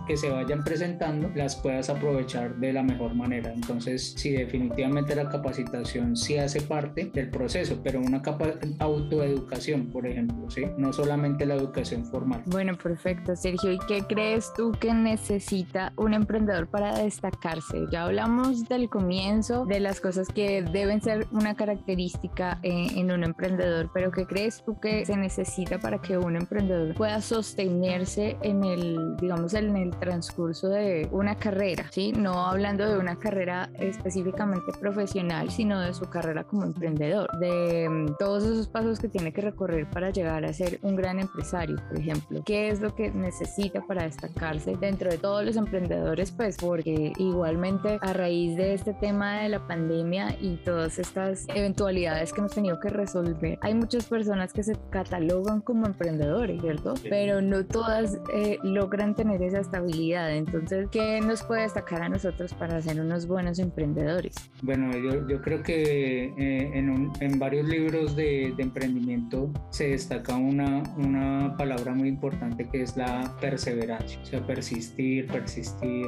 que 0.07 0.17
se 0.17 0.31
vayan 0.31 0.63
presentando 0.65 1.31
las 1.35 1.57
puedas 1.57 1.89
aprovechar 1.89 2.57
de 2.57 2.73
la 2.73 2.83
mejor 2.83 3.15
manera. 3.15 3.53
Entonces, 3.53 4.15
sí, 4.17 4.33
definitivamente 4.33 5.15
la 5.15 5.29
capacitación 5.29 6.17
sí 6.17 6.37
hace 6.37 6.61
parte 6.61 7.11
del 7.15 7.31
proceso, 7.31 7.81
pero 7.83 7.94
una 7.99 8.23
capa 8.23 8.55
autoeducación, 8.79 9.87
por 9.91 10.07
ejemplo, 10.07 10.51
¿sí? 10.51 10.67
No 10.77 10.93
solamente 10.93 11.47
la 11.47 11.55
educación 11.55 12.05
formal. 12.05 12.43
Bueno, 12.47 12.77
perfecto, 12.77 13.37
Sergio. 13.37 13.73
¿Y 13.73 13.79
qué 13.87 14.03
crees 14.03 14.53
tú 14.57 14.73
que 14.73 14.93
necesita 14.93 15.93
un 15.97 16.15
emprendedor 16.15 16.67
para 16.69 16.99
destacarse? 16.99 17.87
Ya 17.91 18.05
hablamos 18.05 18.69
del 18.69 18.89
comienzo, 18.89 19.65
de 19.67 19.81
las 19.81 20.01
cosas 20.01 20.29
que 20.29 20.63
deben 20.63 21.01
ser 21.01 21.27
una 21.33 21.55
característica 21.55 22.59
en, 22.63 22.75
eh, 22.75 22.89
en 22.97 23.13
un 23.13 23.25
emprendedor, 23.25 23.91
pero 23.93 24.11
¿qué 24.11 24.27
crees 24.27 24.63
tú 24.65 24.79
que 24.81 25.05
se 25.05 25.17
necesita 25.17 25.79
para 25.79 26.01
que 26.01 26.19
un 26.19 26.37
emprendedor 26.37 26.95
pueda 26.95 27.21
sostenerse 27.21 28.37
en 28.43 28.65
el, 28.65 29.17
digamos, 29.17 29.55
en 29.55 29.77
el 29.77 29.91
transcurso 29.91 30.69
de 30.69 31.09
una 31.11 31.37
carrera, 31.37 31.87
¿sí? 31.91 32.13
No 32.13 32.47
hablando 32.47 32.89
de 32.89 32.99
una 32.99 33.17
carrera 33.17 33.71
específicamente 33.79 34.73
profesional, 34.81 35.51
sino 35.51 35.81
de 35.81 35.95
su 35.95 36.05
carrera 36.07 36.45
como 36.45 36.65
emprendedor, 36.65 37.31
de 37.39 37.84
mm, 37.89 38.17
todos 38.19 38.45
esos 38.45 38.69
pasos 38.69 38.99
que 38.99 39.09
tiene 39.09 39.33
que 39.33 39.41
recorrer 39.41 39.89
para 39.91 40.11
llegar 40.11 40.45
a 40.45 40.53
ser 40.53 40.79
un 40.83 40.97
gran 40.97 41.19
empresario, 41.19 41.77
por 41.89 41.99
ejemplo. 41.99 42.43
¿Qué 42.45 42.69
es 42.69 42.81
lo 42.81 42.95
que 42.95 43.11
necesita 43.11 43.81
para 43.87 44.05
destacarse 44.05 44.77
dentro 44.77 45.11
de 45.11 45.19
todos 45.19 45.45
los 45.45 45.57
emprendedores? 45.57 46.33
Pues 46.33 46.57
porque 46.57 47.13
igualmente 47.19 47.99
a 48.01 48.13
raíz 48.13 48.57
de 48.57 48.75
este 48.75 48.95
tema 48.95 49.41
de 49.41 49.49
la 49.49 49.67
pandemia 49.67 50.37
y 50.41 50.57
todas 50.57 50.99
estas 50.99 51.47
eventualidades 51.49 52.33
que 52.33 52.41
hemos 52.41 52.55
tenido 52.55 52.79
que 52.81 52.89
resolver, 52.91 53.59
hay 53.61 53.75
muchas 53.75 54.07
personas 54.07 54.53
que 54.53 54.63
se 54.63 54.77
catalogan 54.91 55.61
como 55.61 55.87
emprendedores, 55.87 56.61
¿cierto? 56.61 56.95
Pero 57.09 57.41
no 57.41 57.65
todas 57.65 58.19
eh, 58.33 58.59
logran 58.63 59.15
tener 59.15 59.43
esa 59.43 59.61
estabilidad. 59.61 60.35
Entonces, 60.35 60.89
¿qué 60.91 61.21
nos 61.21 61.43
puede 61.43 61.63
destacar 61.63 62.03
a 62.03 62.09
nosotros 62.09 62.55
para 62.55 62.81
ser 62.83 63.01
unos 63.01 63.27
buenos 63.27 63.59
emprendedores? 63.59 64.35
Bueno, 64.63 64.91
yo, 64.97 65.27
yo 65.29 65.41
creo 65.41 65.63
que 65.63 66.25
eh, 66.25 66.71
en, 66.75 67.11
en, 67.21 67.39
varios 67.39 67.67
libros 67.75 68.15
de, 68.15 68.53
de, 68.57 68.63
emprendimiento 68.63 69.51
se 69.71 69.89
destaca 69.89 70.37
una, 70.37 70.83
una 70.97 71.57
palabra 71.57 71.93
muy 71.93 72.09
importante 72.09 72.69
que 72.69 72.83
es 72.83 72.97
la 72.97 73.37
perseverancia, 73.41 74.21
o 74.23 74.25
sea, 74.25 74.47
persistir, 74.47 75.27
persistir, 75.27 76.07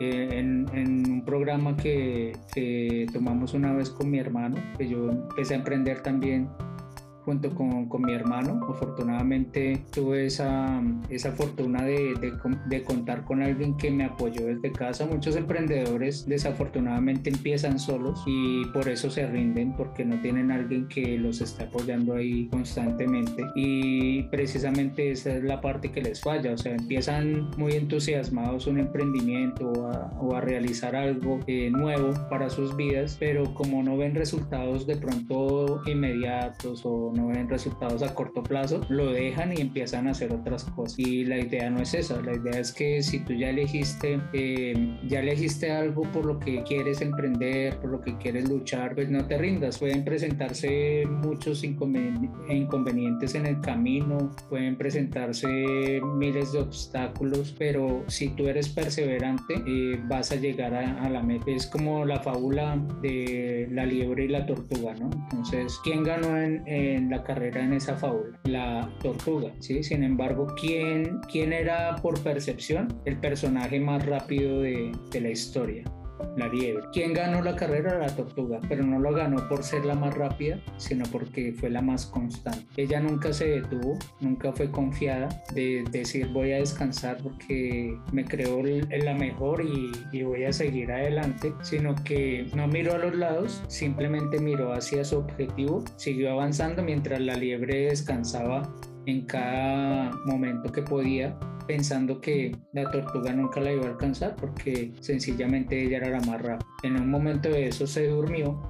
eh, 0.00 0.28
en, 0.32 0.66
en, 0.74 1.10
un 1.10 1.24
programa 1.24 1.76
que, 1.76 2.36
que, 2.54 3.06
tomamos 3.12 3.54
una 3.54 3.72
vez 3.72 3.90
con 3.90 4.10
mi 4.10 4.18
hermano, 4.18 4.56
que 4.76 4.88
yo 4.88 5.10
empecé 5.10 5.54
a 5.54 5.56
emprender 5.56 6.02
también 6.02 6.48
junto 7.28 7.54
con, 7.54 7.90
con 7.90 8.06
mi 8.06 8.14
hermano. 8.14 8.58
Afortunadamente 8.70 9.82
tuve 9.92 10.24
esa, 10.24 10.80
esa 11.10 11.32
fortuna 11.32 11.82
de, 11.82 12.14
de, 12.14 12.32
de, 12.70 12.82
contar 12.82 13.26
con 13.26 13.42
alguien 13.42 13.76
que 13.76 13.90
me 13.90 14.04
apoyó 14.04 14.46
desde 14.46 14.72
casa. 14.72 15.04
Muchos 15.04 15.36
emprendedores 15.36 16.26
desafortunadamente 16.26 17.28
empiezan 17.28 17.78
solos 17.78 18.24
y 18.26 18.64
por 18.72 18.88
eso 18.88 19.10
se 19.10 19.26
rinden 19.26 19.74
porque 19.76 20.06
no 20.06 20.18
tienen 20.22 20.50
alguien 20.50 20.88
que 20.88 21.18
los 21.18 21.42
esté 21.42 21.64
apoyando 21.64 22.14
ahí 22.14 22.48
constantemente. 22.48 23.44
Y 23.54 24.22
precisamente 24.30 25.10
esa 25.10 25.34
es 25.34 25.44
la 25.44 25.60
parte 25.60 25.92
que 25.92 26.00
les 26.00 26.22
falla. 26.22 26.52
O 26.52 26.56
sea, 26.56 26.74
empiezan 26.74 27.50
muy 27.58 27.72
entusiasmados 27.72 28.66
un 28.66 28.78
emprendimiento 28.78 29.70
o 29.70 29.86
a, 29.86 30.10
o 30.18 30.34
a 30.34 30.40
realizar 30.40 30.96
algo 30.96 31.40
eh, 31.46 31.68
nuevo 31.68 32.14
para 32.30 32.48
sus 32.48 32.74
vidas, 32.74 33.18
pero 33.20 33.52
como 33.52 33.82
no 33.82 33.98
ven 33.98 34.14
resultados 34.14 34.86
de 34.86 34.96
pronto 34.96 35.82
inmediatos 35.84 36.86
o 36.86 37.17
no 37.18 37.28
ven 37.28 37.48
resultados 37.48 38.02
a 38.02 38.14
corto 38.14 38.42
plazo, 38.42 38.80
lo 38.88 39.10
dejan 39.12 39.52
y 39.52 39.60
empiezan 39.60 40.06
a 40.06 40.12
hacer 40.12 40.32
otras 40.32 40.64
cosas. 40.64 40.98
Y 40.98 41.24
la 41.24 41.38
idea 41.38 41.68
no 41.70 41.80
es 41.80 41.94
esa, 41.94 42.20
la 42.22 42.34
idea 42.34 42.60
es 42.60 42.72
que 42.72 43.02
si 43.02 43.20
tú 43.20 43.32
ya 43.34 43.50
elegiste, 43.50 44.20
eh, 44.32 44.98
ya 45.06 45.20
elegiste 45.20 45.70
algo 45.70 46.02
por 46.02 46.24
lo 46.24 46.38
que 46.38 46.62
quieres 46.62 47.00
emprender, 47.00 47.78
por 47.80 47.90
lo 47.90 48.00
que 48.00 48.16
quieres 48.18 48.48
luchar, 48.48 48.94
pues 48.94 49.10
no 49.10 49.26
te 49.26 49.38
rindas. 49.38 49.78
Pueden 49.78 50.04
presentarse 50.04 51.04
muchos 51.06 51.64
inconvenientes 51.64 53.34
en 53.34 53.46
el 53.46 53.60
camino, 53.60 54.30
pueden 54.48 54.76
presentarse 54.76 56.00
miles 56.16 56.52
de 56.52 56.60
obstáculos, 56.60 57.54
pero 57.58 58.04
si 58.06 58.28
tú 58.28 58.46
eres 58.46 58.68
perseverante, 58.68 59.54
eh, 59.66 60.00
vas 60.08 60.30
a 60.32 60.36
llegar 60.36 60.74
a, 60.74 61.02
a 61.02 61.10
la 61.10 61.22
meta. 61.22 61.50
Es 61.50 61.66
como 61.66 62.04
la 62.04 62.20
fábula 62.20 62.80
de 63.02 63.68
la 63.72 63.86
liebre 63.86 64.24
y 64.24 64.28
la 64.28 64.46
tortuga, 64.46 64.94
¿no? 64.94 65.10
Entonces, 65.30 65.78
¿quién 65.82 66.04
ganó 66.04 66.36
en, 66.36 66.62
en 66.66 67.07
la 67.10 67.22
carrera 67.22 67.62
en 67.62 67.72
esa 67.72 67.96
fábula? 67.96 68.38
La 68.44 68.90
tortuga, 69.02 69.52
¿sí? 69.60 69.82
Sin 69.82 70.02
embargo, 70.02 70.46
¿quién, 70.60 71.20
quién 71.30 71.52
era 71.52 71.96
por 71.96 72.22
percepción 72.22 73.00
el 73.04 73.18
personaje 73.18 73.80
más 73.80 74.04
rápido 74.06 74.60
de, 74.60 74.92
de 75.10 75.20
la 75.20 75.30
historia? 75.30 75.84
La 76.36 76.48
liebre. 76.48 76.84
¿Quién 76.92 77.12
ganó 77.12 77.42
la 77.42 77.56
carrera? 77.56 77.98
La 77.98 78.14
tortuga, 78.14 78.60
pero 78.68 78.84
no 78.84 78.98
lo 78.98 79.12
ganó 79.12 79.48
por 79.48 79.62
ser 79.62 79.84
la 79.84 79.94
más 79.94 80.14
rápida, 80.14 80.60
sino 80.76 81.04
porque 81.10 81.52
fue 81.52 81.70
la 81.70 81.82
más 81.82 82.06
constante. 82.06 82.66
Ella 82.76 83.00
nunca 83.00 83.32
se 83.32 83.48
detuvo, 83.48 83.98
nunca 84.20 84.52
fue 84.52 84.70
confiada 84.70 85.28
de 85.54 85.84
decir 85.90 86.28
voy 86.28 86.52
a 86.52 86.56
descansar 86.56 87.18
porque 87.22 87.96
me 88.12 88.24
creo 88.24 88.58
la 88.62 89.14
mejor 89.14 89.64
y, 89.64 89.92
y 90.12 90.22
voy 90.22 90.44
a 90.44 90.52
seguir 90.52 90.90
adelante, 90.90 91.52
sino 91.62 91.94
que 92.04 92.46
no 92.54 92.66
miró 92.66 92.94
a 92.94 92.98
los 92.98 93.14
lados, 93.14 93.62
simplemente 93.68 94.40
miró 94.40 94.72
hacia 94.72 95.04
su 95.04 95.18
objetivo, 95.18 95.84
siguió 95.96 96.32
avanzando 96.32 96.82
mientras 96.82 97.20
la 97.20 97.34
liebre 97.34 97.86
descansaba 97.86 98.62
en 99.08 99.22
cada 99.22 100.10
momento 100.26 100.70
que 100.70 100.82
podía 100.82 101.34
pensando 101.66 102.20
que 102.20 102.54
la 102.74 102.90
tortuga 102.90 103.32
nunca 103.32 103.58
la 103.58 103.72
iba 103.72 103.86
a 103.86 103.90
alcanzar 103.90 104.36
porque 104.36 104.92
sencillamente 105.00 105.82
ella 105.82 105.96
era 105.98 106.10
la 106.10 106.20
más 106.20 106.42
rápida. 106.42 106.68
En 106.82 107.00
un 107.00 107.10
momento 107.10 107.48
de 107.48 107.68
eso 107.68 107.86
se 107.86 108.06
durmió 108.06 108.60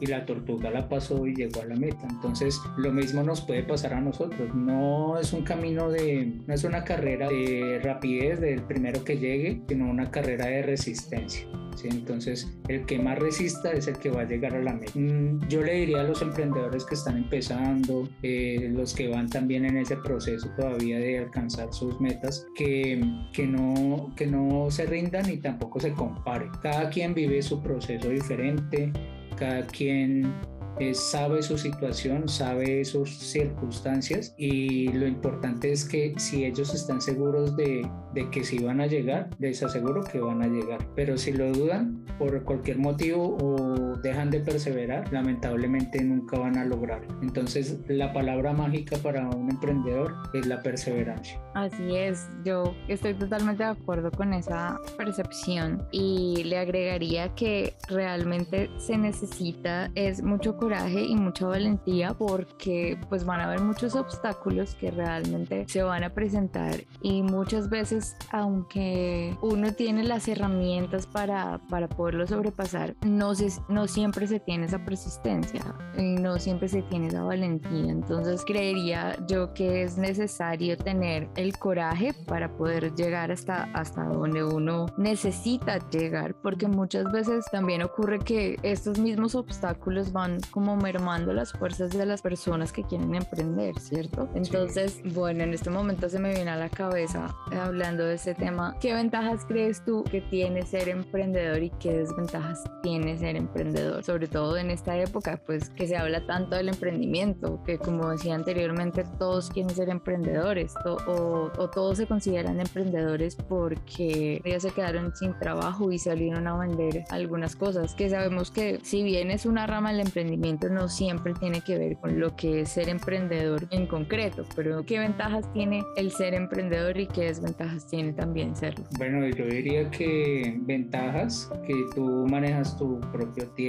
y 0.00 0.06
la 0.06 0.26
tortuga 0.26 0.70
la 0.70 0.88
pasó 0.88 1.26
y 1.26 1.34
llegó 1.34 1.62
a 1.62 1.66
la 1.66 1.76
meta. 1.76 2.06
Entonces, 2.08 2.60
lo 2.76 2.92
mismo 2.92 3.22
nos 3.22 3.40
puede 3.40 3.62
pasar 3.62 3.94
a 3.94 4.00
nosotros. 4.00 4.54
No 4.54 5.18
es 5.18 5.32
un 5.32 5.42
camino 5.42 5.90
de, 5.90 6.40
no 6.46 6.54
es 6.54 6.64
una 6.64 6.84
carrera 6.84 7.28
de 7.28 7.80
rapidez 7.82 8.40
del 8.40 8.62
primero 8.62 9.04
que 9.04 9.18
llegue, 9.18 9.62
sino 9.68 9.88
una 9.88 10.10
carrera 10.10 10.46
de 10.46 10.62
resistencia. 10.62 11.46
¿sí? 11.76 11.88
Entonces, 11.90 12.46
el 12.68 12.84
que 12.86 12.98
más 12.98 13.18
resista 13.18 13.72
es 13.72 13.86
el 13.88 13.98
que 13.98 14.10
va 14.10 14.22
a 14.22 14.24
llegar 14.24 14.54
a 14.54 14.62
la 14.62 14.74
meta. 14.74 14.92
Mm, 14.94 15.48
yo 15.48 15.62
le 15.62 15.74
diría 15.74 16.00
a 16.00 16.04
los 16.04 16.20
emprendedores 16.22 16.84
que 16.84 16.94
están 16.94 17.16
empezando, 17.16 18.08
eh, 18.22 18.70
los 18.72 18.94
que 18.94 19.08
van 19.08 19.28
también 19.28 19.64
en 19.64 19.78
ese 19.78 19.96
proceso 19.96 20.48
todavía 20.56 20.98
de 20.98 21.18
alcanzar 21.18 21.72
sus 21.72 22.00
metas, 22.00 22.46
que, 22.54 23.02
que, 23.32 23.46
no, 23.46 24.12
que 24.16 24.26
no 24.26 24.70
se 24.70 24.86
rindan 24.86 25.30
y 25.30 25.38
tampoco 25.38 25.80
se 25.80 25.92
comparen. 25.92 26.50
Cada 26.62 26.90
quien 26.90 27.14
vive 27.14 27.42
su 27.42 27.62
proceso 27.62 28.08
diferente, 28.08 28.92
cada 29.36 29.66
quien 29.66 30.34
eh, 30.78 30.92
sabe 30.94 31.42
su 31.42 31.56
situación, 31.56 32.28
sabe 32.28 32.84
sus 32.84 33.16
circunstancias 33.16 34.34
y 34.36 34.88
lo 34.92 35.06
importante 35.06 35.72
es 35.72 35.86
que 35.86 36.14
si 36.18 36.44
ellos 36.44 36.74
están 36.74 37.00
seguros 37.00 37.56
de, 37.56 37.88
de, 38.12 38.28
que 38.30 38.44
si 38.44 38.58
van 38.58 38.82
a 38.82 38.86
llegar, 38.86 39.30
les 39.38 39.62
aseguro 39.62 40.04
que 40.04 40.20
van 40.20 40.42
a 40.42 40.48
llegar. 40.48 40.86
Pero 40.94 41.16
si 41.16 41.32
lo 41.32 41.50
dudan 41.52 42.04
por 42.18 42.42
cualquier 42.44 42.78
motivo 42.78 43.38
o 43.40 43.85
dejan 44.02 44.30
de 44.30 44.40
perseverar, 44.40 45.12
lamentablemente 45.12 46.02
nunca 46.02 46.38
van 46.38 46.58
a 46.58 46.64
lograrlo. 46.64 47.18
Entonces 47.22 47.78
la 47.88 48.12
palabra 48.12 48.52
mágica 48.52 48.96
para 48.98 49.28
un 49.28 49.50
emprendedor 49.50 50.14
es 50.34 50.46
la 50.46 50.62
perseverancia. 50.62 51.40
Así 51.54 51.96
es, 51.96 52.28
yo 52.44 52.74
estoy 52.88 53.14
totalmente 53.14 53.62
de 53.62 53.70
acuerdo 53.70 54.10
con 54.10 54.34
esa 54.34 54.78
percepción 54.96 55.86
y 55.90 56.44
le 56.44 56.58
agregaría 56.58 57.34
que 57.34 57.74
realmente 57.88 58.70
se 58.78 58.96
necesita 58.98 59.90
es 59.94 60.22
mucho 60.22 60.56
coraje 60.56 61.02
y 61.02 61.16
mucha 61.16 61.46
valentía 61.46 62.14
porque 62.14 62.98
pues 63.08 63.24
van 63.24 63.40
a 63.40 63.44
haber 63.44 63.60
muchos 63.60 63.94
obstáculos 63.94 64.74
que 64.74 64.90
realmente 64.90 65.64
se 65.68 65.82
van 65.82 66.04
a 66.04 66.10
presentar 66.10 66.84
y 67.02 67.22
muchas 67.22 67.68
veces 67.68 68.16
aunque 68.30 69.36
uno 69.40 69.72
tiene 69.72 70.04
las 70.04 70.28
herramientas 70.28 71.06
para, 71.06 71.58
para 71.68 71.88
poderlo 71.88 72.26
sobrepasar, 72.26 72.94
no, 73.04 73.34
se, 73.34 73.48
no 73.68 73.85
siempre 73.86 74.26
se 74.26 74.40
tiene 74.40 74.66
esa 74.66 74.84
persistencia 74.84 75.62
y 75.96 76.16
no 76.16 76.38
siempre 76.38 76.68
se 76.68 76.82
tiene 76.82 77.08
esa 77.08 77.22
valentía. 77.22 77.90
Entonces 77.90 78.44
creería 78.44 79.16
yo 79.26 79.52
que 79.54 79.82
es 79.82 79.98
necesario 79.98 80.76
tener 80.76 81.28
el 81.36 81.56
coraje 81.58 82.14
para 82.26 82.56
poder 82.56 82.94
llegar 82.94 83.30
hasta, 83.30 83.64
hasta 83.74 84.04
donde 84.04 84.44
uno 84.44 84.86
necesita 84.96 85.78
llegar 85.90 86.34
porque 86.42 86.68
muchas 86.68 87.10
veces 87.12 87.44
también 87.50 87.82
ocurre 87.82 88.18
que 88.18 88.56
estos 88.62 88.98
mismos 88.98 89.34
obstáculos 89.34 90.12
van 90.12 90.38
como 90.50 90.76
mermando 90.76 91.32
las 91.32 91.52
fuerzas 91.52 91.90
de 91.90 92.06
las 92.06 92.22
personas 92.22 92.72
que 92.72 92.82
quieren 92.82 93.14
emprender, 93.14 93.78
¿cierto? 93.78 94.28
Entonces, 94.34 95.00
bueno, 95.14 95.44
en 95.44 95.54
este 95.54 95.70
momento 95.70 96.08
se 96.08 96.18
me 96.18 96.34
viene 96.34 96.50
a 96.50 96.56
la 96.56 96.68
cabeza 96.68 97.34
eh, 97.52 97.56
hablando 97.56 98.04
de 98.04 98.14
ese 98.14 98.34
tema, 98.34 98.76
¿qué 98.80 98.94
ventajas 98.94 99.44
crees 99.46 99.84
tú 99.84 100.04
que 100.04 100.20
tiene 100.20 100.62
ser 100.62 100.88
emprendedor 100.88 101.62
y 101.62 101.70
qué 101.80 101.98
desventajas 101.98 102.62
tiene 102.82 103.18
ser 103.18 103.36
emprendedor? 103.36 103.75
Sobre 104.02 104.28
todo 104.28 104.56
en 104.56 104.70
esta 104.70 104.96
época, 104.98 105.40
pues 105.44 105.70
que 105.70 105.86
se 105.86 105.96
habla 105.96 106.26
tanto 106.26 106.56
del 106.56 106.68
emprendimiento, 106.68 107.62
que 107.64 107.78
como 107.78 108.10
decía 108.10 108.34
anteriormente, 108.34 109.04
todos 109.18 109.50
quieren 109.50 109.74
ser 109.74 109.88
emprendedores 109.88 110.74
o, 110.84 111.50
o 111.58 111.70
todos 111.70 111.98
se 111.98 112.06
consideran 112.06 112.60
emprendedores 112.60 113.36
porque 113.36 114.40
ya 114.44 114.60
se 114.60 114.70
quedaron 114.70 115.14
sin 115.14 115.38
trabajo 115.38 115.92
y 115.92 115.98
salieron 115.98 116.46
a 116.46 116.56
vender 116.58 117.04
algunas 117.10 117.56
cosas, 117.56 117.94
que 117.94 118.08
sabemos 118.08 118.50
que 118.50 118.80
si 118.82 119.02
bien 119.02 119.30
es 119.30 119.46
una 119.46 119.66
rama 119.66 119.90
del 119.92 120.00
emprendimiento, 120.00 120.68
no 120.68 120.88
siempre 120.88 121.34
tiene 121.34 121.60
que 121.60 121.78
ver 121.78 121.96
con 121.96 122.20
lo 122.20 122.36
que 122.36 122.60
es 122.60 122.70
ser 122.70 122.88
emprendedor 122.88 123.66
en 123.70 123.86
concreto, 123.86 124.44
pero 124.54 124.84
¿qué 124.84 124.98
ventajas 124.98 125.50
tiene 125.52 125.82
el 125.96 126.10
ser 126.10 126.34
emprendedor 126.34 126.98
y 126.98 127.06
qué 127.06 127.24
desventajas 127.24 127.86
tiene 127.86 128.12
también 128.12 128.54
serlo? 128.56 128.84
Bueno, 128.98 129.26
yo 129.28 129.46
diría 129.46 129.90
que 129.90 130.58
ventajas, 130.62 131.50
que 131.66 131.74
tú 131.94 132.26
manejas 132.28 132.76
tu 132.78 133.00
propio 133.12 133.48
tiempo, 133.50 133.65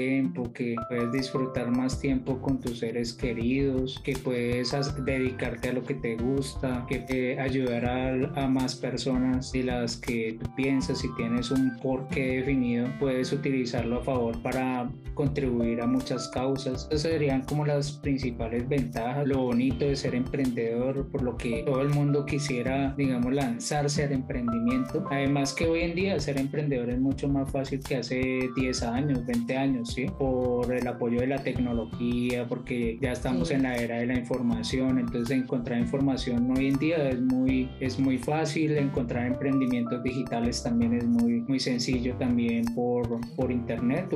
que 0.53 0.75
puedes 0.89 1.11
disfrutar 1.11 1.71
más 1.71 1.99
tiempo 1.99 2.39
con 2.39 2.59
tus 2.59 2.79
seres 2.79 3.13
queridos, 3.13 3.99
que 4.03 4.13
puedes 4.13 4.71
dedicarte 5.03 5.69
a 5.69 5.73
lo 5.73 5.83
que 5.83 5.95
te 5.95 6.15
gusta, 6.15 6.85
que 6.87 6.99
te 6.99 7.39
ayudará 7.39 8.13
a 8.35 8.47
más 8.47 8.75
personas 8.75 9.51
de 9.51 9.63
las 9.63 9.97
que 9.97 10.37
tú 10.39 10.49
piensas, 10.55 10.99
si 10.99 11.13
tienes 11.15 11.51
un 11.51 11.77
porqué 11.81 12.37
definido, 12.37 12.87
puedes 12.99 13.31
utilizarlo 13.31 13.99
a 13.99 14.03
favor 14.03 14.41
para 14.41 14.89
contribuir 15.13 15.81
a 15.81 15.87
muchas 15.87 16.27
causas. 16.29 16.87
Serían 16.95 17.41
como 17.41 17.65
las 17.65 17.91
principales 17.91 18.67
ventajas, 18.69 19.27
lo 19.27 19.39
bonito 19.39 19.85
de 19.85 19.95
ser 19.95 20.13
emprendedor, 20.15 21.09
por 21.09 21.23
lo 21.23 21.35
que 21.35 21.63
todo 21.65 21.81
el 21.81 21.89
mundo 21.89 22.25
quisiera, 22.25 22.93
digamos, 22.97 23.33
lanzarse 23.33 24.03
al 24.03 24.11
emprendimiento. 24.11 25.05
Además 25.09 25.53
que 25.53 25.67
hoy 25.67 25.81
en 25.81 25.95
día 25.95 26.19
ser 26.19 26.39
emprendedor 26.39 26.89
es 26.89 26.99
mucho 26.99 27.27
más 27.27 27.51
fácil 27.51 27.79
que 27.79 27.97
hace 27.97 28.49
10 28.55 28.83
años, 28.83 29.25
20 29.25 29.57
años, 29.57 29.86
¿sí? 29.87 30.07
Por 30.17 30.73
el 30.73 30.87
apoyo 30.87 31.19
de 31.19 31.27
la 31.27 31.43
tecnología, 31.43 32.47
porque 32.47 32.97
ya 33.01 33.11
estamos 33.11 33.51
en 33.51 33.63
la 33.63 33.75
era 33.75 33.97
de 33.99 34.05
la 34.05 34.15
información, 34.15 34.99
entonces 34.99 35.37
encontrar 35.37 35.79
información 35.79 36.51
hoy 36.55 36.67
en 36.67 36.77
día 36.77 37.09
es 37.09 37.19
muy, 37.19 37.69
es 37.79 37.99
muy 37.99 38.17
fácil, 38.17 38.77
encontrar 38.77 39.25
emprendimientos 39.25 40.03
digitales 40.03 40.61
también 40.63 40.93
es 40.93 41.05
muy, 41.05 41.41
muy 41.41 41.59
sencillo 41.59 42.15
también 42.15 42.65
por, 42.75 43.19
por 43.35 43.51
internet. 43.51 44.07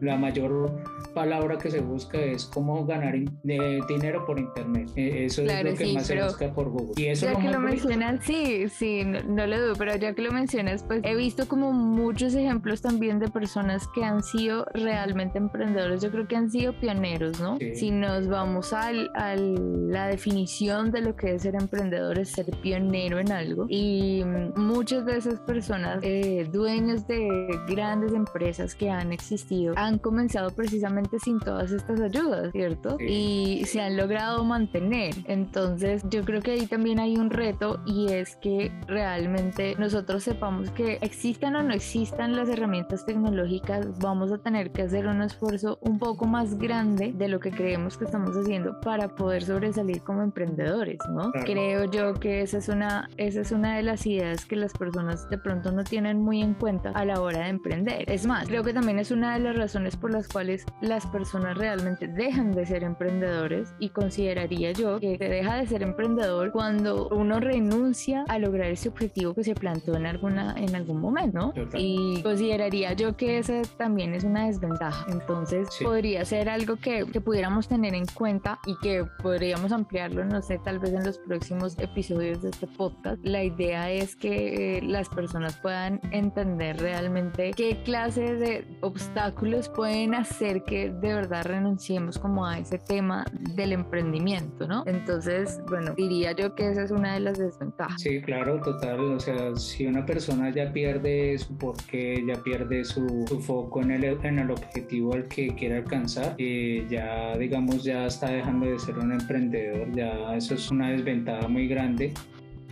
La 0.00 0.16
mayor 0.16 0.82
palabra 1.14 1.58
que 1.58 1.70
se 1.70 1.80
busca 1.80 2.18
es 2.18 2.44
cómo 2.46 2.86
ganar 2.86 3.14
dinero 3.42 4.24
por 4.26 4.38
internet. 4.38 4.90
E, 4.96 5.24
eso 5.24 5.42
es 5.42 5.64
lo 5.64 5.74
que 5.74 5.92
más 5.92 6.06
se 6.06 6.22
busca 6.22 6.52
por 6.52 6.70
Google. 6.70 6.92
Y 6.96 7.06
eso 7.06 7.26
ya 7.26 7.38
que 7.38 7.48
lo 7.48 7.60
mencionas, 7.60 8.24
sí, 8.24 8.68
sí, 8.68 9.04
no, 9.04 9.46
le 9.46 9.58
dudo, 9.58 9.74
pero 9.76 9.96
ya 9.96 10.14
que 10.14 10.22
lo 10.22 10.32
mencionas, 10.32 10.82
pues 10.82 11.00
he 11.04 11.14
visto 11.16 11.48
como 11.48 11.72
muchos 11.72 12.34
ejemplos 12.34 12.80
también 12.82 13.18
de 13.18 13.28
personas 13.28 13.88
que 13.94 14.04
han 14.04 14.22
sido 14.22 14.66
realmente 14.74 15.17
realmente 15.18 15.38
emprendedores 15.38 16.00
yo 16.00 16.10
creo 16.10 16.28
que 16.28 16.36
han 16.36 16.50
sido 16.50 16.72
pioneros, 16.74 17.40
¿no? 17.40 17.58
Si 17.74 17.90
nos 17.90 18.28
vamos 18.28 18.72
a 18.72 18.92
la 18.92 20.06
definición 20.06 20.90
de 20.90 21.00
lo 21.00 21.16
que 21.16 21.34
es 21.34 21.42
ser 21.42 21.56
emprendedor, 21.56 22.18
es 22.18 22.30
ser 22.30 22.46
pionero 22.62 23.18
en 23.18 23.32
algo. 23.32 23.66
Y 23.68 24.22
muchas 24.56 25.04
de 25.06 25.16
esas 25.16 25.40
personas, 25.40 25.98
eh, 26.02 26.48
dueños 26.52 27.06
de 27.06 27.28
grandes 27.68 28.12
empresas 28.12 28.74
que 28.74 28.90
han 28.90 29.12
existido, 29.12 29.74
han 29.76 29.98
comenzado 29.98 30.50
precisamente 30.50 31.18
sin 31.18 31.40
todas 31.40 31.72
estas 31.72 32.00
ayudas, 32.00 32.52
¿cierto? 32.52 32.96
Y 33.00 33.64
se 33.66 33.80
han 33.80 33.96
logrado 33.96 34.44
mantener. 34.44 35.14
Entonces 35.26 36.04
yo 36.10 36.24
creo 36.24 36.40
que 36.40 36.52
ahí 36.52 36.66
también 36.66 37.00
hay 37.00 37.16
un 37.16 37.30
reto 37.30 37.80
y 37.86 38.12
es 38.12 38.36
que 38.36 38.70
realmente 38.86 39.74
nosotros 39.78 40.22
sepamos 40.22 40.70
que 40.70 40.98
existan 41.00 41.56
o 41.56 41.62
no 41.62 41.74
existan 41.74 42.36
las 42.36 42.48
herramientas 42.48 43.04
tecnológicas, 43.04 43.98
vamos 43.98 44.28
a 44.32 44.38
tener 44.38 44.70
que 44.70 44.82
hacer 44.82 45.07
un 45.08 45.22
esfuerzo 45.22 45.78
un 45.82 45.98
poco 45.98 46.26
más 46.26 46.58
grande 46.58 47.12
de 47.12 47.28
lo 47.28 47.40
que 47.40 47.50
creemos 47.50 47.96
que 47.96 48.04
estamos 48.04 48.36
haciendo 48.36 48.80
para 48.80 49.08
poder 49.08 49.42
sobresalir 49.44 50.02
como 50.02 50.22
emprendedores, 50.22 50.98
¿no? 51.10 51.32
Creo 51.44 51.84
yo 51.84 52.14
que 52.14 52.42
esa 52.42 52.58
es 52.58 52.68
una 52.68 53.08
esa 53.16 53.40
es 53.40 53.52
una 53.52 53.76
de 53.76 53.82
las 53.82 54.06
ideas 54.06 54.44
que 54.44 54.56
las 54.56 54.72
personas 54.72 55.28
de 55.30 55.38
pronto 55.38 55.72
no 55.72 55.84
tienen 55.84 56.20
muy 56.20 56.42
en 56.42 56.54
cuenta 56.54 56.90
a 56.90 57.04
la 57.04 57.20
hora 57.20 57.40
de 57.40 57.48
emprender. 57.48 58.10
Es 58.10 58.26
más, 58.26 58.48
creo 58.48 58.62
que 58.62 58.72
también 58.72 58.98
es 58.98 59.10
una 59.10 59.34
de 59.34 59.40
las 59.40 59.56
razones 59.56 59.96
por 59.96 60.12
las 60.12 60.28
cuales 60.28 60.64
las 60.80 61.06
personas 61.06 61.56
realmente 61.56 62.08
dejan 62.08 62.52
de 62.52 62.66
ser 62.66 62.84
emprendedores 62.84 63.74
y 63.78 63.90
consideraría 63.90 64.72
yo 64.72 64.98
que 65.00 65.16
se 65.18 65.28
deja 65.28 65.56
de 65.56 65.66
ser 65.66 65.82
emprendedor 65.82 66.52
cuando 66.52 67.08
uno 67.08 67.40
renuncia 67.40 68.24
a 68.28 68.38
lograr 68.38 68.70
ese 68.70 68.88
objetivo 68.88 69.34
que 69.34 69.44
se 69.44 69.54
planteó 69.54 69.96
en 69.96 70.06
alguna 70.06 70.54
en 70.56 70.74
algún 70.74 71.00
momento, 71.00 71.38
¿no? 71.38 71.52
Y 71.74 72.22
consideraría 72.22 72.92
yo 72.92 73.16
que 73.16 73.38
esa 73.38 73.62
también 73.76 74.14
es 74.14 74.24
una 74.24 74.46
desventaja. 74.46 74.97
Entonces, 75.08 75.68
podría 75.82 76.24
ser 76.24 76.48
algo 76.48 76.76
que, 76.76 77.06
que 77.06 77.20
pudiéramos 77.20 77.68
tener 77.68 77.94
en 77.94 78.06
cuenta 78.06 78.58
y 78.66 78.76
que 78.78 79.04
podríamos 79.22 79.72
ampliarlo, 79.72 80.24
no 80.24 80.42
sé, 80.42 80.58
tal 80.58 80.78
vez 80.78 80.92
en 80.92 81.04
los 81.04 81.18
próximos 81.18 81.78
episodios 81.78 82.42
de 82.42 82.50
este 82.50 82.66
podcast. 82.66 83.18
La 83.24 83.42
idea 83.44 83.90
es 83.90 84.16
que 84.16 84.78
eh, 84.78 84.82
las 84.82 85.08
personas 85.08 85.56
puedan 85.56 86.00
entender 86.12 86.78
realmente 86.78 87.52
qué 87.56 87.82
clase 87.84 88.34
de 88.34 88.78
obstáculos 88.80 89.68
pueden 89.68 90.14
hacer 90.14 90.64
que 90.64 90.90
de 90.90 91.14
verdad 91.14 91.44
renunciemos 91.44 92.18
como 92.18 92.46
a 92.46 92.58
ese 92.58 92.78
tema 92.78 93.24
del 93.54 93.72
emprendimiento, 93.72 94.66
¿no? 94.66 94.82
Entonces, 94.86 95.60
bueno, 95.68 95.94
diría 95.94 96.32
yo 96.32 96.54
que 96.54 96.70
esa 96.70 96.82
es 96.82 96.90
una 96.90 97.14
de 97.14 97.20
las 97.20 97.38
desventajas. 97.38 98.00
Sí, 98.00 98.20
claro, 98.22 98.60
total. 98.60 99.00
O 99.00 99.20
sea, 99.20 99.54
si 99.56 99.86
una 99.86 100.04
persona 100.04 100.50
ya 100.50 100.72
pierde 100.72 101.38
su 101.38 101.56
porqué, 101.56 102.24
ya 102.26 102.42
pierde 102.42 102.84
su, 102.84 103.24
su 103.28 103.40
foco 103.40 103.82
en 103.82 103.90
el, 103.92 104.04
en 104.04 104.38
el 104.38 104.50
objetivo 104.50 104.77
al 105.12 105.28
que 105.28 105.48
quiere 105.54 105.76
alcanzar, 105.76 106.34
eh, 106.38 106.86
ya 106.88 107.36
digamos 107.36 107.84
ya 107.84 108.06
está 108.06 108.30
dejando 108.30 108.66
de 108.66 108.78
ser 108.78 108.98
un 108.98 109.12
emprendedor, 109.12 109.94
ya 109.94 110.34
eso 110.36 110.54
es 110.54 110.70
una 110.70 110.90
desventaja 110.90 111.48
muy 111.48 111.68
grande 111.68 112.12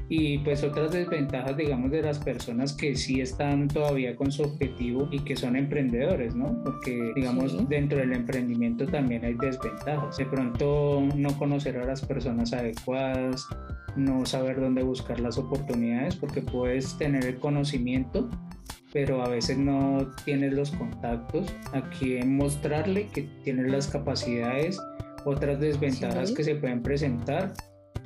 y 0.08 0.38
pues 0.38 0.62
otras 0.62 0.92
desventajas, 0.92 1.56
digamos, 1.56 1.90
de 1.90 2.02
las 2.02 2.18
personas 2.20 2.72
que 2.72 2.94
sí 2.94 3.20
están 3.20 3.66
todavía 3.66 4.14
con 4.14 4.30
su 4.30 4.42
objetivo 4.42 5.08
y 5.10 5.18
que 5.20 5.34
son 5.34 5.56
emprendedores, 5.56 6.34
¿no? 6.34 6.62
Porque, 6.62 7.12
digamos, 7.16 7.68
dentro 7.68 7.98
del 7.98 8.12
emprendimiento 8.12 8.86
también 8.86 9.24
hay 9.24 9.34
desventajas. 9.34 10.16
De 10.16 10.26
pronto 10.26 11.02
no 11.16 11.36
conocer 11.38 11.76
a 11.78 11.84
las 11.84 12.04
personas 12.04 12.52
adecuadas, 12.52 13.48
no 13.96 14.24
saber 14.26 14.60
dónde 14.60 14.84
buscar 14.84 15.18
las 15.18 15.38
oportunidades, 15.38 16.14
porque 16.14 16.40
puedes 16.40 16.96
tener 16.98 17.24
el 17.26 17.38
conocimiento, 17.38 18.28
pero 18.92 19.22
a 19.22 19.28
veces 19.28 19.58
no 19.58 20.06
tienes 20.24 20.52
los 20.52 20.70
contactos. 20.72 21.54
A 21.72 21.82
quien 21.90 22.36
mostrarle 22.36 23.08
que 23.08 23.22
tienes 23.44 23.70
las 23.70 23.88
capacidades, 23.88 24.78
otras 25.24 25.60
desventajas 25.60 26.32
que 26.32 26.44
se 26.44 26.54
pueden 26.54 26.82
presentar 26.82 27.52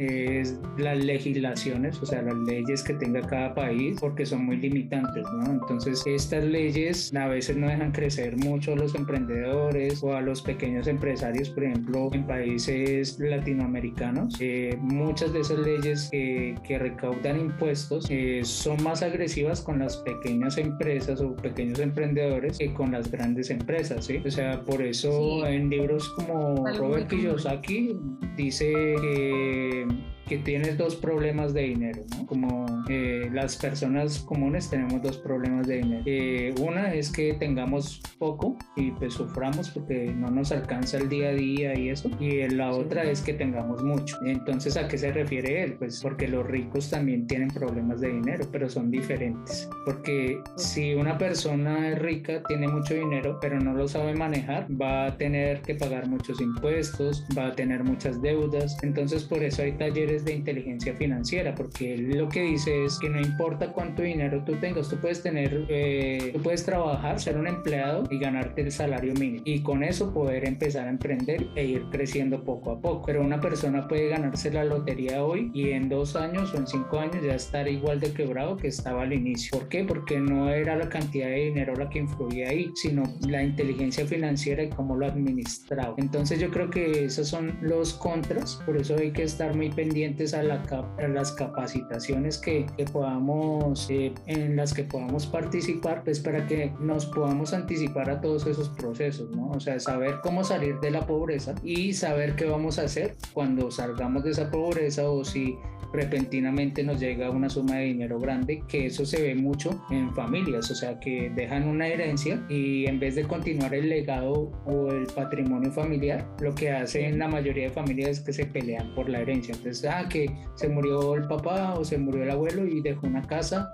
es 0.00 0.58
las 0.78 1.04
legislaciones, 1.04 2.00
o 2.00 2.06
sea, 2.06 2.22
las 2.22 2.36
leyes 2.46 2.82
que 2.82 2.94
tenga 2.94 3.20
cada 3.20 3.54
país, 3.54 3.98
porque 4.00 4.24
son 4.24 4.46
muy 4.46 4.56
limitantes, 4.56 5.26
¿no? 5.32 5.52
Entonces, 5.52 6.02
estas 6.06 6.44
leyes 6.44 7.14
a 7.14 7.28
veces 7.28 7.56
no 7.56 7.68
dejan 7.68 7.92
crecer 7.92 8.36
mucho 8.36 8.72
a 8.72 8.76
los 8.76 8.94
emprendedores 8.94 10.02
o 10.02 10.14
a 10.14 10.20
los 10.20 10.42
pequeños 10.42 10.86
empresarios, 10.86 11.50
por 11.50 11.64
ejemplo, 11.64 12.10
en 12.12 12.26
países 12.26 13.18
latinoamericanos. 13.18 14.36
Eh, 14.40 14.76
muchas 14.80 15.32
de 15.32 15.40
esas 15.40 15.58
leyes 15.58 16.08
que 16.10 16.78
recaudan 16.78 17.38
impuestos 17.38 18.06
eh, 18.10 18.40
son 18.44 18.82
más 18.82 19.02
agresivas 19.02 19.60
con 19.60 19.78
las 19.78 19.98
pequeñas 19.98 20.58
empresas 20.58 21.20
o 21.20 21.34
pequeños 21.36 21.78
emprendedores 21.78 22.58
que 22.58 22.72
con 22.72 22.92
las 22.92 23.10
grandes 23.10 23.50
empresas, 23.50 24.06
¿sí? 24.06 24.22
O 24.24 24.30
sea, 24.30 24.62
por 24.62 24.82
eso 24.82 25.46
en 25.46 25.70
libros 25.70 26.08
como 26.10 26.66
Robert 26.76 27.08
Kiyosaki 27.08 27.96
dice 28.36 28.72
que 28.72 29.86
um, 29.90 30.04
que 30.30 30.38
tienes 30.38 30.78
dos 30.78 30.94
problemas 30.94 31.52
de 31.54 31.62
dinero, 31.62 32.02
¿no? 32.16 32.24
Como 32.24 32.64
eh, 32.88 33.28
las 33.32 33.56
personas 33.56 34.20
comunes 34.20 34.70
tenemos 34.70 35.02
dos 35.02 35.16
problemas 35.16 35.66
de 35.66 35.78
dinero. 35.78 36.02
Eh, 36.06 36.54
una 36.60 36.94
es 36.94 37.10
que 37.10 37.34
tengamos 37.34 38.00
poco 38.16 38.56
y 38.76 38.92
pues 38.92 39.14
suframos 39.14 39.70
porque 39.70 40.14
no 40.14 40.30
nos 40.30 40.52
alcanza 40.52 40.98
el 40.98 41.08
día 41.08 41.30
a 41.30 41.32
día 41.32 41.76
y 41.76 41.88
eso. 41.88 42.08
Y 42.20 42.48
la 42.48 42.70
otra 42.70 43.02
es 43.02 43.22
que 43.22 43.34
tengamos 43.34 43.82
mucho. 43.82 44.18
Entonces, 44.24 44.76
¿a 44.76 44.86
qué 44.86 44.98
se 44.98 45.10
refiere 45.10 45.64
él? 45.64 45.72
Pues 45.72 46.00
porque 46.00 46.28
los 46.28 46.46
ricos 46.46 46.90
también 46.90 47.26
tienen 47.26 47.48
problemas 47.48 48.00
de 48.00 48.12
dinero, 48.12 48.46
pero 48.52 48.70
son 48.70 48.88
diferentes. 48.88 49.68
Porque 49.84 50.40
si 50.56 50.94
una 50.94 51.18
persona 51.18 51.88
es 51.88 51.98
rica, 51.98 52.40
tiene 52.46 52.68
mucho 52.68 52.94
dinero, 52.94 53.36
pero 53.40 53.58
no 53.58 53.74
lo 53.74 53.88
sabe 53.88 54.14
manejar, 54.14 54.68
va 54.80 55.06
a 55.06 55.16
tener 55.16 55.60
que 55.62 55.74
pagar 55.74 56.08
muchos 56.08 56.40
impuestos, 56.40 57.26
va 57.36 57.48
a 57.48 57.52
tener 57.52 57.82
muchas 57.82 58.22
deudas. 58.22 58.78
Entonces, 58.84 59.24
por 59.24 59.42
eso 59.42 59.62
hay 59.62 59.72
talleres 59.72 60.19
de 60.24 60.34
inteligencia 60.34 60.94
financiera, 60.94 61.54
porque 61.54 61.94
él 61.94 62.18
lo 62.18 62.28
que 62.28 62.42
dice 62.42 62.84
es 62.84 62.98
que 62.98 63.08
no 63.08 63.20
importa 63.20 63.72
cuánto 63.72 64.02
dinero 64.02 64.42
tú 64.44 64.56
tengas, 64.56 64.88
tú 64.88 64.96
puedes 64.96 65.22
tener, 65.22 65.66
eh, 65.68 66.30
tú 66.32 66.42
puedes 66.42 66.64
trabajar, 66.64 67.20
ser 67.20 67.36
un 67.36 67.46
empleado 67.46 68.04
y 68.10 68.18
ganarte 68.18 68.62
el 68.62 68.72
salario 68.72 69.14
mínimo 69.14 69.42
y 69.44 69.62
con 69.62 69.82
eso 69.82 70.12
poder 70.12 70.46
empezar 70.46 70.86
a 70.86 70.90
emprender 70.90 71.46
e 71.56 71.64
ir 71.64 71.84
creciendo 71.90 72.44
poco 72.44 72.72
a 72.72 72.80
poco. 72.80 73.06
Pero 73.06 73.22
una 73.22 73.40
persona 73.40 73.86
puede 73.88 74.08
ganarse 74.08 74.50
la 74.50 74.64
lotería 74.64 75.24
hoy 75.24 75.50
y 75.54 75.70
en 75.70 75.88
dos 75.88 76.16
años 76.16 76.52
o 76.54 76.58
en 76.58 76.66
cinco 76.66 76.98
años 76.98 77.22
ya 77.24 77.34
estar 77.34 77.68
igual 77.68 78.00
de 78.00 78.12
quebrado 78.12 78.56
que 78.56 78.68
estaba 78.68 79.02
al 79.02 79.12
inicio. 79.12 79.58
¿Por 79.58 79.68
qué? 79.68 79.84
Porque 79.84 80.18
no 80.18 80.50
era 80.50 80.76
la 80.76 80.88
cantidad 80.88 81.28
de 81.28 81.46
dinero 81.46 81.74
la 81.74 81.88
que 81.88 82.00
influía 82.00 82.48
ahí, 82.48 82.70
sino 82.74 83.02
la 83.28 83.42
inteligencia 83.42 84.06
financiera 84.06 84.62
y 84.62 84.70
cómo 84.70 84.96
lo 84.96 85.06
administraba. 85.06 85.94
Entonces 85.96 86.38
yo 86.40 86.50
creo 86.50 86.70
que 86.70 87.04
esos 87.04 87.28
son 87.28 87.58
los 87.60 87.94
contras, 87.94 88.56
por 88.66 88.76
eso 88.76 88.96
hay 88.96 89.12
que 89.12 89.22
estar 89.22 89.54
muy 89.54 89.70
pendiente 89.70 90.09
a, 90.34 91.08
las 91.08 91.32
capacitaciones 91.32 92.38
que, 92.38 92.66
podamos, 92.92 93.88
eh, 93.90 94.12
en 94.26 94.56
las 94.56 94.74
que 94.74 94.84
podamos 94.84 95.26
participar, 95.26 96.02
pues 96.04 96.20
para 96.20 96.46
que 96.46 96.72
nos 96.80 97.06
podamos 97.06 97.52
anticipar 97.52 98.10
a 98.10 98.20
todos 98.20 98.46
esos 98.46 98.68
procesos, 98.70 99.30
¿no? 99.30 99.50
O 99.50 99.60
sea, 99.60 99.78
saber 99.80 100.16
cómo 100.22 100.44
salir 100.44 100.78
de 100.80 100.90
la 100.90 101.06
pobreza 101.06 101.54
y 101.62 101.92
saber 101.92 102.36
qué 102.36 102.46
vamos 102.46 102.78
a 102.78 102.82
hacer 102.82 103.16
cuando 103.32 103.70
salgamos 103.70 104.24
de 104.24 104.30
esa 104.30 104.50
pobreza 104.50 105.10
o 105.10 105.24
si 105.24 105.56
repentinamente 105.92 106.82
nos 106.82 107.00
llega 107.00 107.30
una 107.30 107.48
suma 107.48 107.76
de 107.76 107.86
dinero 107.86 108.18
grande, 108.18 108.62
que 108.68 108.86
eso 108.86 109.04
se 109.04 109.22
ve 109.22 109.34
mucho 109.34 109.84
en 109.90 110.14
familias, 110.14 110.70
o 110.70 110.74
sea, 110.74 110.98
que 111.00 111.30
dejan 111.34 111.68
una 111.68 111.88
herencia 111.88 112.44
y 112.48 112.86
en 112.86 113.00
vez 113.00 113.14
de 113.14 113.24
continuar 113.24 113.74
el 113.74 113.88
legado 113.88 114.52
o 114.66 114.92
el 114.92 115.06
patrimonio 115.06 115.72
familiar, 115.72 116.26
lo 116.40 116.54
que 116.54 116.70
hacen 116.70 117.18
la 117.18 117.28
mayoría 117.28 117.64
de 117.64 117.70
familias 117.70 118.10
es 118.10 118.20
que 118.20 118.32
se 118.32 118.46
pelean 118.46 118.94
por 118.94 119.08
la 119.08 119.20
herencia. 119.20 119.54
Entonces, 119.54 119.82
ah, 119.90 120.08
que 120.08 120.34
se 120.54 120.68
murió 120.68 121.14
el 121.14 121.26
papá 121.26 121.74
o 121.74 121.84
se 121.84 121.98
murió 121.98 122.22
el 122.22 122.30
abuelo 122.30 122.66
y 122.66 122.80
dejó 122.80 123.06
una 123.06 123.22
casa, 123.26 123.72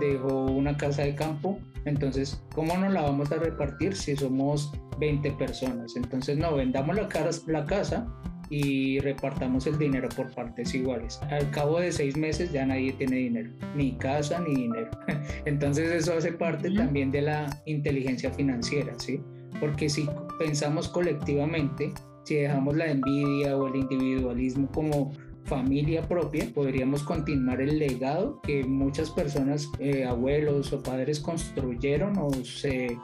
dejó 0.00 0.44
una 0.46 0.76
casa 0.76 1.02
de 1.02 1.14
campo, 1.14 1.58
entonces, 1.86 2.42
¿cómo 2.54 2.76
nos 2.76 2.92
la 2.92 3.02
vamos 3.02 3.30
a 3.30 3.36
repartir 3.36 3.94
si 3.94 4.16
somos 4.16 4.72
20 4.98 5.30
personas? 5.32 5.94
Entonces, 5.96 6.36
no, 6.36 6.56
vendamos 6.56 6.96
la, 6.96 7.08
la 7.46 7.64
casa 7.64 8.06
y 8.50 8.98
repartamos 9.00 9.66
el 9.68 9.78
dinero 9.78 10.08
por 10.14 10.32
partes 10.34 10.74
iguales. 10.74 11.20
Al 11.30 11.48
cabo 11.50 11.80
de 11.80 11.92
seis 11.92 12.16
meses 12.16 12.52
ya 12.52 12.66
nadie 12.66 12.92
tiene 12.92 13.16
dinero, 13.16 13.50
ni 13.76 13.96
casa 13.98 14.40
ni 14.40 14.54
dinero. 14.54 14.90
Entonces 15.46 15.90
eso 15.92 16.14
hace 16.14 16.32
parte 16.32 16.70
también 16.72 17.10
de 17.12 17.22
la 17.22 17.62
inteligencia 17.66 18.32
financiera, 18.32 18.92
¿sí? 18.98 19.20
Porque 19.60 19.88
si 19.88 20.08
pensamos 20.38 20.88
colectivamente, 20.88 21.92
si 22.24 22.34
dejamos 22.34 22.76
la 22.76 22.90
envidia 22.90 23.56
o 23.56 23.68
el 23.68 23.76
individualismo 23.76 24.68
como 24.72 25.12
familia 25.46 26.06
propia, 26.06 26.46
podríamos 26.54 27.02
continuar 27.02 27.60
el 27.60 27.78
legado 27.78 28.40
que 28.42 28.64
muchas 28.64 29.10
personas, 29.10 29.68
eh, 29.78 30.04
abuelos 30.04 30.72
o 30.72 30.82
padres 30.82 31.20
construyeron 31.20 32.18
o 32.18 32.30
se 32.44 32.96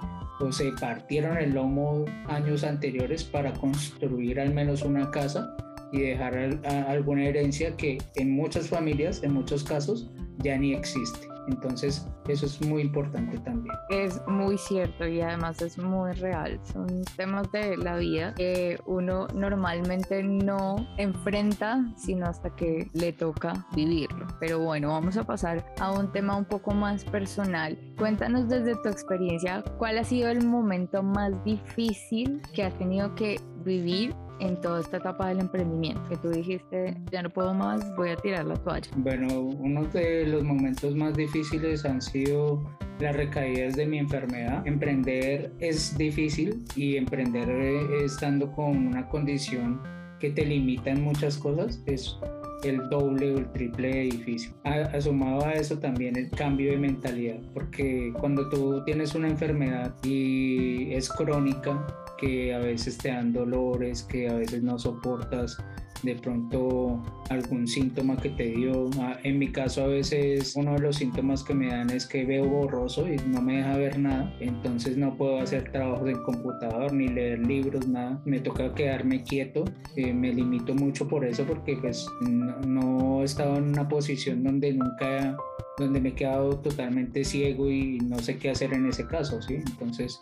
se 0.51 0.73
partieron 0.73 1.37
el 1.37 1.53
lomo 1.53 2.05
años 2.27 2.65
anteriores 2.65 3.23
para 3.23 3.53
construir 3.53 4.41
al 4.41 4.53
menos 4.53 4.83
una 4.83 5.11
casa 5.11 5.55
y 5.93 6.01
dejar 6.01 6.59
alguna 6.89 7.27
herencia 7.27 7.77
que 7.77 7.99
en 8.17 8.35
muchas 8.35 8.69
familias, 8.69 9.23
en 9.23 9.35
muchos 9.35 9.63
casos, 9.63 10.11
ya 10.39 10.57
ni 10.57 10.73
existe. 10.73 11.32
Entonces, 11.49 12.09
eso 12.29 12.47
es 12.47 12.61
muy 12.63 12.83
importante 12.83 13.39
también. 13.39 13.75
Es 13.91 14.21
muy 14.27 14.59
cierto 14.59 15.07
y 15.07 15.21
además 15.21 15.61
es 15.63 15.79
muy 15.79 16.13
real. 16.13 16.61
Son 16.73 17.03
temas 17.17 17.51
de 17.53 17.77
la 17.77 17.97
vida 17.97 18.35
que 18.35 18.79
uno 18.87 19.27
normalmente 19.35 20.23
no 20.23 20.87
enfrenta, 20.99 21.85
sino 21.97 22.27
hasta 22.27 22.51
que 22.51 22.89
le 22.93 23.13
toca 23.13 23.67
vivirlo. 23.75 24.27
Pero 24.41 24.61
bueno, 24.61 24.89
vamos 24.89 25.17
a 25.17 25.25
pasar 25.25 25.65
a 25.81 25.93
un 25.93 26.13
tema 26.13 26.37
un 26.37 26.45
poco 26.45 26.73
más 26.73 27.05
personal. 27.05 27.79
Cuéntanos 27.99 28.49
desde 28.49 28.75
tu 28.77 28.89
experiencia, 28.89 29.65
¿cuál 29.79 29.99
ha 29.99 30.05
sido 30.05 30.29
el 30.29 30.47
momento 30.47 31.03
más 31.03 31.43
difícil 31.45 32.41
que 32.55 32.65
has 32.65 32.77
tenido 32.79 33.15
que 33.15 33.41
vivir 33.63 34.15
en 34.41 34.61
toda 34.61 34.81
esta 34.81 34.99
etapa 34.99 35.29
del 35.29 35.41
emprendimiento? 35.41 36.03
Que 36.09 36.17
tú 36.17 36.31
dijiste, 36.31 36.97
ya 37.11 37.23
no 37.23 37.31
puedo 37.31 37.55
más, 37.55 37.95
voy 37.97 38.11
a 38.11 38.17
tirar 38.17 38.47
la 38.47 38.57
toalla. 38.57 38.91
Bueno, 38.97 39.41
uno 39.41 39.85
de 39.87 40.27
los 40.27 40.43
momentos 40.43 40.95
más 40.95 41.15
difíciles 41.15 41.85
han 41.85 42.01
sido 42.01 42.63
las 43.01 43.17
recaídas 43.17 43.77
de 43.77 43.87
mi 43.87 43.99
enfermedad. 43.99 44.67
Emprender 44.67 45.53
es 45.59 45.97
difícil 45.97 46.65
y 46.77 46.97
emprender 46.97 47.49
eh, 47.49 48.05
estando 48.05 48.51
con 48.53 48.87
una 48.87 49.09
condición 49.09 49.81
que 50.19 50.31
te 50.31 50.47
limita 50.47 50.91
en 50.91 51.03
muchas 51.03 51.37
cosas 51.37 51.83
es 51.87 52.17
el 52.65 52.89
doble 52.89 53.35
o 53.35 53.39
el 53.39 53.53
triple 53.53 53.89
de 53.89 54.01
difícil. 54.03 54.55
Asumado 54.65 55.45
a 55.45 55.53
eso 55.53 55.79
también 55.79 56.17
el 56.17 56.31
cambio 56.31 56.73
de 56.73 56.79
mentalidad, 56.79 57.41
porque 57.55 58.13
cuando 58.19 58.49
tú 58.49 58.83
tienes 58.85 59.15
una 59.15 59.29
enfermedad 59.29 59.95
y 60.05 60.93
es 60.93 61.09
crónica, 61.09 61.87
que 62.19 62.55
a 62.55 62.59
veces 62.59 62.99
te 62.99 63.09
dan 63.09 63.33
dolores, 63.33 64.05
que 64.05 64.29
a 64.29 64.35
veces 64.35 64.63
no 64.63 64.79
soportas 64.79 65.59
de 66.03 66.15
pronto 66.17 67.03
algún 67.31 67.67
síntoma 67.67 68.17
que 68.17 68.31
te 68.31 68.45
dio. 68.51 68.91
Ah, 68.99 69.19
en 69.23 69.39
mi 69.39 69.51
caso 69.51 69.85
a 69.85 69.87
veces 69.87 70.55
uno 70.57 70.75
de 70.75 70.81
los 70.81 70.97
síntomas 70.97 71.43
que 71.43 71.55
me 71.55 71.69
dan 71.69 71.91
es 71.91 72.07
que 72.07 72.25
veo 72.25 72.45
borroso 72.47 73.07
y 73.09 73.17
no 73.29 73.41
me 73.41 73.59
deja 73.59 73.77
ver 73.77 73.99
nada, 73.99 74.35
entonces 74.41 74.97
no 74.97 75.17
puedo 75.17 75.39
hacer 75.41 75.71
trabajos 75.71 76.09
en 76.09 76.23
computador 76.23 76.93
ni 76.93 77.09
leer 77.09 77.47
libros, 77.47 77.89
nada. 77.89 78.21
Me 78.25 78.41
toca 78.41 78.75
quedarme 78.75 79.23
quieto, 79.23 79.65
eh, 79.97 80.13
me 80.13 80.33
limito 80.33 80.75
mucho 80.75 81.09
por 81.09 81.25
eso 81.25 81.45
porque 81.45 81.77
pues 81.77 82.07
no, 82.29 82.59
no 82.61 83.23
he 83.23 83.25
estado 83.25 83.57
en 83.57 83.65
una 83.65 83.89
posición 83.89 84.43
donde 84.43 84.73
nunca 84.73 85.37
donde 85.79 86.01
me 86.01 86.11
he 86.11 86.15
quedado 86.15 86.59
totalmente 86.59 87.25
ciego 87.25 87.71
y 87.71 87.99
no 88.01 88.19
sé 88.19 88.39
qué 88.39 88.51
hacer 88.51 88.73
en 88.75 88.87
ese 88.87 89.07
caso, 89.07 89.41
¿sí? 89.41 89.55
Entonces 89.55 90.19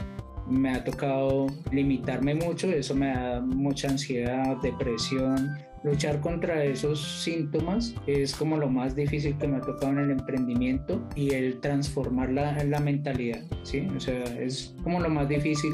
me 0.50 0.70
ha 0.70 0.84
tocado 0.84 1.46
limitarme 1.70 2.34
mucho, 2.34 2.68
eso 2.70 2.94
me 2.94 3.08
da 3.08 3.40
mucha 3.40 3.88
ansiedad, 3.88 4.56
depresión. 4.62 5.58
Luchar 5.82 6.20
contra 6.20 6.62
esos 6.62 7.22
síntomas 7.22 7.94
es 8.06 8.34
como 8.36 8.58
lo 8.58 8.68
más 8.68 8.94
difícil 8.94 9.38
que 9.38 9.48
me 9.48 9.56
ha 9.56 9.60
tocado 9.62 9.92
en 9.92 9.98
el 9.98 10.10
emprendimiento 10.10 11.00
y 11.16 11.30
el 11.30 11.58
transformar 11.60 12.30
la, 12.30 12.80
mentalidad, 12.80 13.42
¿sí? 13.62 13.88
O 13.96 13.98
sea, 13.98 14.22
es 14.38 14.74
como 14.82 15.00
lo 15.00 15.08
más 15.08 15.28
difícil. 15.28 15.72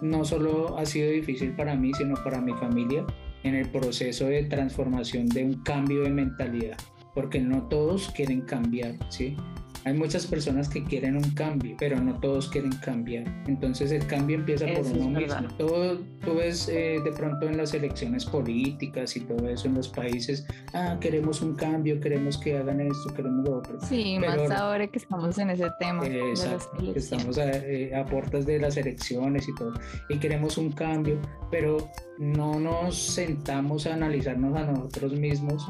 No 0.00 0.24
solo 0.24 0.78
ha 0.78 0.86
sido 0.86 1.10
difícil 1.10 1.52
para 1.52 1.76
mí, 1.76 1.92
sino 1.92 2.14
para 2.24 2.40
mi 2.40 2.54
familia 2.54 3.04
en 3.42 3.54
el 3.54 3.68
proceso 3.70 4.26
de 4.26 4.44
transformación 4.44 5.28
de 5.28 5.44
un 5.44 5.62
cambio 5.62 6.04
de 6.04 6.10
mentalidad, 6.10 6.78
porque 7.14 7.38
no 7.38 7.68
todos 7.68 8.10
quieren 8.12 8.40
cambiar, 8.42 8.94
¿sí? 9.10 9.36
Hay 9.84 9.92
muchas 9.92 10.26
personas 10.26 10.68
que 10.68 10.82
quieren 10.82 11.16
un 11.16 11.30
cambio, 11.32 11.76
pero 11.78 12.00
no 12.00 12.18
todos 12.18 12.48
quieren 12.48 12.72
cambiar. 12.76 13.24
Entonces 13.46 13.92
el 13.92 14.06
cambio 14.06 14.38
empieza 14.38 14.66
por 14.66 14.86
uno 14.86 15.20
mismo. 15.20 15.48
Todo, 15.58 15.98
tú 16.24 16.34
ves 16.36 16.68
eh, 16.68 17.00
de 17.04 17.12
pronto 17.12 17.46
en 17.46 17.58
las 17.58 17.74
elecciones 17.74 18.24
políticas 18.24 19.16
y 19.16 19.20
todo 19.20 19.48
eso 19.48 19.68
en 19.68 19.74
los 19.74 19.88
países, 19.88 20.46
ah, 20.72 20.96
queremos 21.00 21.42
un 21.42 21.54
cambio, 21.54 22.00
queremos 22.00 22.38
que 22.38 22.56
hagan 22.56 22.80
esto, 22.80 23.12
queremos 23.14 23.44
lo 23.46 23.58
otro. 23.58 23.78
Sí, 23.82 24.18
más 24.18 24.50
ahora 24.50 24.86
que 24.86 24.98
estamos 24.98 25.38
en 25.38 25.50
ese 25.50 25.66
tema. 25.78 26.06
exacto, 26.06 26.92
estamos 26.94 27.36
a, 27.38 27.50
eh, 27.50 27.94
a 27.94 28.04
puertas 28.06 28.46
de 28.46 28.58
las 28.58 28.76
elecciones 28.76 29.46
y 29.48 29.54
todo, 29.54 29.74
y 30.08 30.18
queremos 30.18 30.56
un 30.56 30.72
cambio, 30.72 31.20
pero 31.50 31.90
no 32.18 32.58
nos 32.58 32.96
sentamos 32.96 33.86
a 33.86 33.94
analizarnos 33.94 34.56
a 34.56 34.64
nosotros 34.64 35.12
mismos 35.12 35.66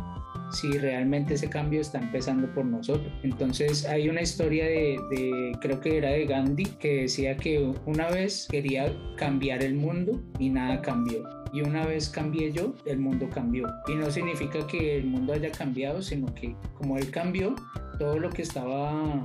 si 0.54 0.78
realmente 0.78 1.34
ese 1.34 1.50
cambio 1.50 1.80
está 1.80 1.98
empezando 1.98 2.52
por 2.54 2.64
nosotros. 2.64 3.12
Entonces 3.22 3.84
hay 3.86 4.08
una 4.08 4.22
historia 4.22 4.64
de, 4.64 5.52
creo 5.60 5.80
que 5.80 5.98
era 5.98 6.10
de 6.10 6.26
Gandhi, 6.26 6.64
que 6.78 7.02
decía 7.02 7.36
que 7.36 7.72
una 7.86 8.08
vez 8.10 8.48
quería 8.50 8.92
cambiar 9.16 9.62
el 9.62 9.74
mundo 9.74 10.22
y 10.38 10.50
nada 10.50 10.80
cambió. 10.80 11.22
Y 11.52 11.60
una 11.62 11.86
vez 11.86 12.08
cambié 12.08 12.50
yo, 12.52 12.74
el 12.84 12.98
mundo 12.98 13.28
cambió. 13.32 13.68
Y 13.86 13.94
no 13.94 14.10
significa 14.10 14.66
que 14.66 14.96
el 14.96 15.06
mundo 15.06 15.34
haya 15.34 15.52
cambiado, 15.52 16.02
sino 16.02 16.34
que 16.34 16.56
como 16.74 16.98
él 16.98 17.10
cambió, 17.10 17.54
todo 17.98 18.18
lo 18.18 18.30
que 18.30 18.42
estaba 18.42 19.22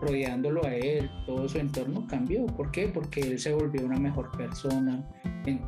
rodeándolo 0.00 0.64
a 0.64 0.74
él, 0.74 1.10
todo 1.26 1.48
su 1.48 1.58
entorno 1.58 2.06
cambió. 2.08 2.46
¿Por 2.46 2.70
qué? 2.70 2.88
Porque 2.88 3.20
él 3.20 3.38
se 3.38 3.52
volvió 3.52 3.84
una 3.84 3.98
mejor 3.98 4.30
persona, 4.36 5.04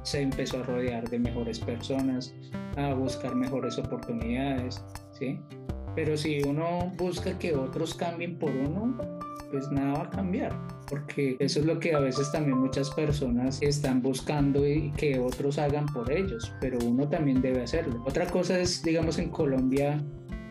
se 0.02 0.20
empezó 0.20 0.58
a 0.60 0.62
rodear 0.64 1.08
de 1.08 1.18
mejores 1.18 1.58
personas, 1.60 2.34
a 2.76 2.94
buscar 2.94 3.34
mejores 3.34 3.78
oportunidades, 3.78 4.84
¿sí? 5.18 5.40
Pero 5.94 6.16
si 6.16 6.42
uno 6.42 6.92
busca 6.96 7.38
que 7.38 7.54
otros 7.54 7.94
cambien 7.94 8.38
por 8.38 8.50
uno, 8.50 8.96
pues 9.50 9.70
nada 9.70 9.92
va 9.92 10.02
a 10.04 10.10
cambiar, 10.10 10.52
porque 10.88 11.36
eso 11.38 11.60
es 11.60 11.66
lo 11.66 11.78
que 11.78 11.94
a 11.94 12.00
veces 12.00 12.32
también 12.32 12.58
muchas 12.58 12.90
personas 12.90 13.62
están 13.62 14.02
buscando 14.02 14.66
y 14.66 14.90
que 14.92 15.18
otros 15.20 15.58
hagan 15.58 15.86
por 15.86 16.10
ellos, 16.10 16.52
pero 16.60 16.78
uno 16.84 17.08
también 17.08 17.40
debe 17.40 17.62
hacerlo. 17.62 18.02
Otra 18.04 18.26
cosa 18.26 18.58
es, 18.58 18.82
digamos, 18.82 19.18
en 19.18 19.30
Colombia 19.30 20.02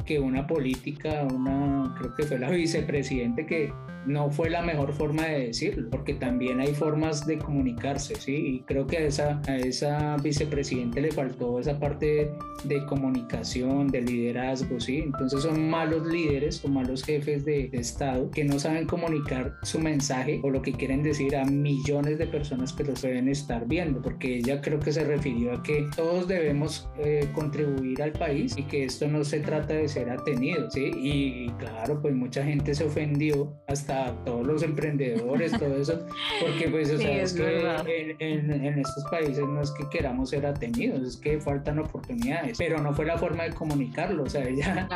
que 0.05 0.19
una 0.19 0.47
política, 0.47 1.27
una, 1.33 1.93
creo 1.97 2.15
que 2.15 2.23
fue 2.23 2.39
la 2.39 2.49
vicepresidente 2.51 3.45
que 3.45 3.73
no 4.05 4.31
fue 4.31 4.49
la 4.49 4.61
mejor 4.61 4.93
forma 4.93 5.25
de 5.25 5.47
decirlo, 5.47 5.89
porque 5.89 6.13
también 6.13 6.59
hay 6.59 6.73
formas 6.73 7.25
de 7.25 7.37
comunicarse, 7.37 8.15
¿sí? 8.15 8.35
Y 8.35 8.59
creo 8.61 8.87
que 8.87 8.97
a 8.97 9.01
esa, 9.01 9.41
a 9.47 9.57
esa 9.57 10.17
vicepresidente 10.17 11.01
le 11.01 11.11
faltó 11.11 11.59
esa 11.59 11.79
parte 11.79 12.31
de 12.63 12.85
comunicación, 12.85 13.87
de 13.87 14.01
liderazgo, 14.01 14.79
¿sí? 14.79 14.99
Entonces 14.99 15.41
son 15.41 15.69
malos 15.69 16.05
líderes 16.05 16.63
o 16.63 16.67
malos 16.67 17.03
jefes 17.03 17.45
de, 17.45 17.63
Estado 17.73 18.29
que 18.29 18.43
no 18.43 18.59
saben 18.59 18.85
comunicar 18.85 19.55
su 19.63 19.79
mensaje 19.79 20.39
o 20.43 20.49
lo 20.49 20.61
que 20.61 20.73
quieren 20.73 21.01
decir 21.01 21.35
a 21.35 21.43
millones 21.43 22.17
de 22.17 22.27
personas 22.27 22.71
que 22.71 22.83
los 22.83 23.01
deben 23.01 23.27
estar 23.27 23.67
viendo, 23.67 24.01
porque 24.01 24.37
ella 24.37 24.61
creo 24.61 24.79
que 24.79 24.91
se 24.91 25.03
refirió 25.03 25.53
a 25.53 25.63
que 25.63 25.87
todos 25.95 26.27
debemos 26.27 26.87
eh, 26.99 27.27
contribuir 27.33 28.01
al 28.01 28.11
país 28.11 28.55
y 28.57 28.63
que 28.63 28.85
esto 28.85 29.07
no 29.07 29.23
se 29.23 29.39
trata 29.39 29.73
de 29.73 29.87
ser 29.87 30.09
atenido, 30.09 30.69
¿sí? 30.69 30.91
Y, 30.95 31.45
y 31.45 31.49
claro, 31.57 32.01
pues 32.01 32.13
mucha 32.13 32.43
gente 32.43 32.75
se 32.75 32.83
ofendió 32.83 33.53
hasta 33.67 33.92
todos 34.25 34.45
los 34.45 34.63
emprendedores, 34.63 35.51
todo 35.59 35.75
eso, 35.75 36.05
porque 36.41 36.69
pues, 36.69 36.91
o 36.91 36.97
sea, 36.97 37.21
es, 37.21 37.33
que 37.33 38.15
en, 38.19 38.51
en, 38.51 38.79
estos 38.79 39.03
países 39.05 39.45
no 39.47 39.61
es 39.61 39.71
que 39.71 39.87
queramos 39.89 40.29
ser 40.29 40.45
atenidos, 40.45 41.01
es 41.01 41.17
que 41.17 41.39
faltan 41.39 41.79
oportunidades, 41.79 42.57
pero 42.57 42.79
no 42.79 42.93
fue 42.93 43.05
la 43.05 43.17
forma 43.17 43.43
de 43.43 43.51
comunicarlo, 43.51 44.23
o 44.23 44.29
sea, 44.29 44.47
ella 44.47 44.87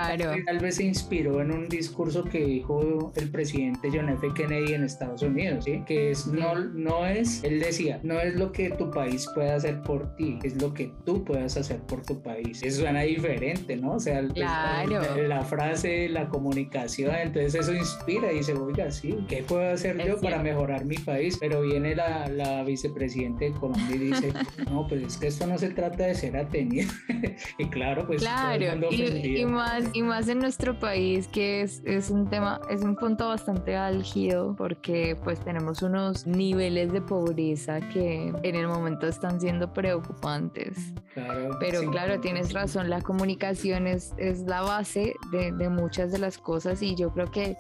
tal 0.46 0.60
vez 0.60 0.76
se 0.76 0.84
inspiró 0.84 1.42
en 1.42 1.52
un 1.52 1.68
discurso 1.68 2.24
que 2.24 2.46
dijo 2.46 3.12
el 3.16 3.30
presidente 3.30 3.90
John 3.92 4.10
F. 4.10 4.28
Kennedy 4.34 4.74
en 4.74 4.84
Estados 4.84 5.22
Unidos, 5.22 5.66
¿sí? 5.66 5.84
Que 5.86 6.12
es, 6.12 6.28
no, 6.28 6.56
no 6.56 7.06
es, 7.06 7.44
él 7.44 7.60
decía, 7.60 8.00
no 8.04 8.20
es 8.20 8.36
lo 8.36 8.52
que 8.52 8.70
tu 8.72 8.92
país 8.92 9.28
puede 9.34 9.52
hacer 9.52 9.82
por 9.82 10.16
ti, 10.16 10.40
es 10.44 10.62
lo 10.62 10.74
que 10.74 10.92
tú 11.06 11.24
puedas 11.24 11.58
hacer 11.58 11.80
por 11.82 12.02
tu 12.04 12.22
país. 12.22 12.62
Eso 12.64 12.82
suena 12.82 13.02
diferente, 13.02 13.76
¿no? 13.76 13.94
O 13.94 14.00
sea, 14.00 14.22
pues, 14.22 14.38
la, 14.38 14.86
la 15.28 15.44
frase, 15.44 16.10
la 16.10 16.28
comunicación, 16.28 17.16
entonces 17.16 17.56
eso 17.56 17.74
inspira 17.74 18.32
y 18.32 18.38
dice, 18.38 18.54
oiga, 18.54 18.87
¿sí? 18.92 19.18
¿Qué 19.28 19.44
puedo 19.44 19.72
hacer 19.72 20.04
yo 20.06 20.20
para 20.20 20.42
mejorar 20.42 20.86
mi 20.86 20.98
país? 20.98 21.38
Pero 21.40 21.62
viene 21.62 21.96
la, 21.96 22.28
la 22.28 22.64
vicepresidente 22.64 23.46
de 23.46 23.52
Colombia 23.52 23.96
y 23.96 24.00
dice, 24.00 24.34
no, 24.70 24.88
pues 24.88 25.04
es 25.04 25.18
que 25.18 25.28
esto 25.28 25.48
no 25.48 25.58
se 25.58 25.70
trata 25.70 26.06
de 26.06 26.16
ser 26.16 26.38
atenido. 26.38 26.90
y 27.58 27.66
claro, 27.68 28.06
pues... 28.08 28.22
Claro, 28.22 28.64
y, 28.92 29.42
y, 29.42 29.46
más, 29.46 29.84
y 29.94 30.02
más 30.02 30.28
en 30.28 30.40
nuestro 30.40 30.80
país, 30.80 31.28
que 31.28 31.62
es, 31.62 31.82
es 31.86 32.10
un 32.10 32.30
tema, 32.30 32.60
es 32.70 32.82
un 32.82 32.96
punto 32.96 33.28
bastante 33.28 33.76
álgido, 33.76 34.56
porque 34.58 35.18
pues 35.24 35.40
tenemos 35.40 35.82
unos 35.82 36.26
niveles 36.28 36.92
de 36.92 37.02
pobreza 37.02 37.80
que 37.90 38.34
en 38.44 38.56
el 38.56 38.68
momento 38.68 39.08
están 39.08 39.40
siendo 39.40 39.74
preocupantes. 39.74 40.94
Claro, 41.14 41.58
Pero 41.60 41.82
claro, 41.92 42.20
tienes 42.20 42.54
razón, 42.54 42.90
la 42.90 43.02
comunicación 43.02 43.88
es, 43.88 44.14
es 44.18 44.42
la 44.42 44.62
base 44.62 45.16
de, 45.32 45.52
de 45.52 45.70
muchas 45.70 46.12
de 46.12 46.20
las 46.20 46.38
cosas 46.38 46.82
y 46.82 46.96
yo 46.96 47.12
creo 47.12 47.32
que 47.32 47.58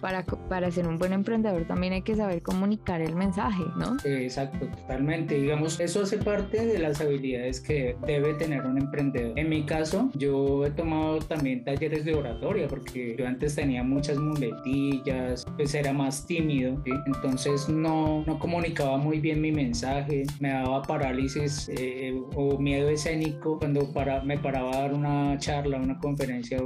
para, 0.00 0.24
para 0.24 0.70
ser 0.70 0.86
un 0.86 0.98
buen 0.98 1.12
emprendedor 1.12 1.66
también 1.66 1.92
hay 1.92 2.02
que 2.02 2.16
saber 2.16 2.42
comunicar 2.42 3.00
el 3.00 3.14
mensaje, 3.14 3.62
¿no? 3.76 3.96
Exacto, 4.04 4.66
totalmente. 4.66 5.40
Digamos, 5.40 5.80
eso 5.80 6.02
hace 6.02 6.18
parte 6.18 6.64
de 6.64 6.78
las 6.78 7.00
habilidades 7.00 7.60
que 7.60 7.96
debe 8.06 8.34
tener 8.34 8.64
un 8.64 8.78
emprendedor. 8.78 9.38
En 9.38 9.48
mi 9.48 9.64
caso, 9.64 10.10
yo 10.14 10.64
he 10.66 10.70
tomado 10.70 11.18
también 11.18 11.64
talleres 11.64 12.04
de 12.04 12.14
oratoria 12.14 12.68
porque 12.68 13.16
yo 13.18 13.26
antes 13.26 13.54
tenía 13.54 13.82
muchas 13.82 14.18
muletillas, 14.18 15.44
pues 15.56 15.74
era 15.74 15.92
más 15.92 16.26
tímido, 16.26 16.82
entonces 17.06 17.68
no, 17.68 18.24
no 18.26 18.38
comunicaba 18.38 18.96
muy 18.96 19.20
bien 19.20 19.40
mi 19.40 19.52
mensaje, 19.52 20.24
me 20.40 20.50
daba 20.50 20.82
parálisis 20.82 21.70
eh, 21.76 22.18
o 22.34 22.58
miedo 22.58 22.88
escénico 22.88 23.58
cuando 23.58 23.92
para, 23.92 24.22
me 24.22 24.38
paraba 24.38 24.70
a 24.70 24.80
dar 24.82 24.94
una 24.94 25.38
charla, 25.38 25.78
una 25.78 25.98
conferencia 25.98 26.58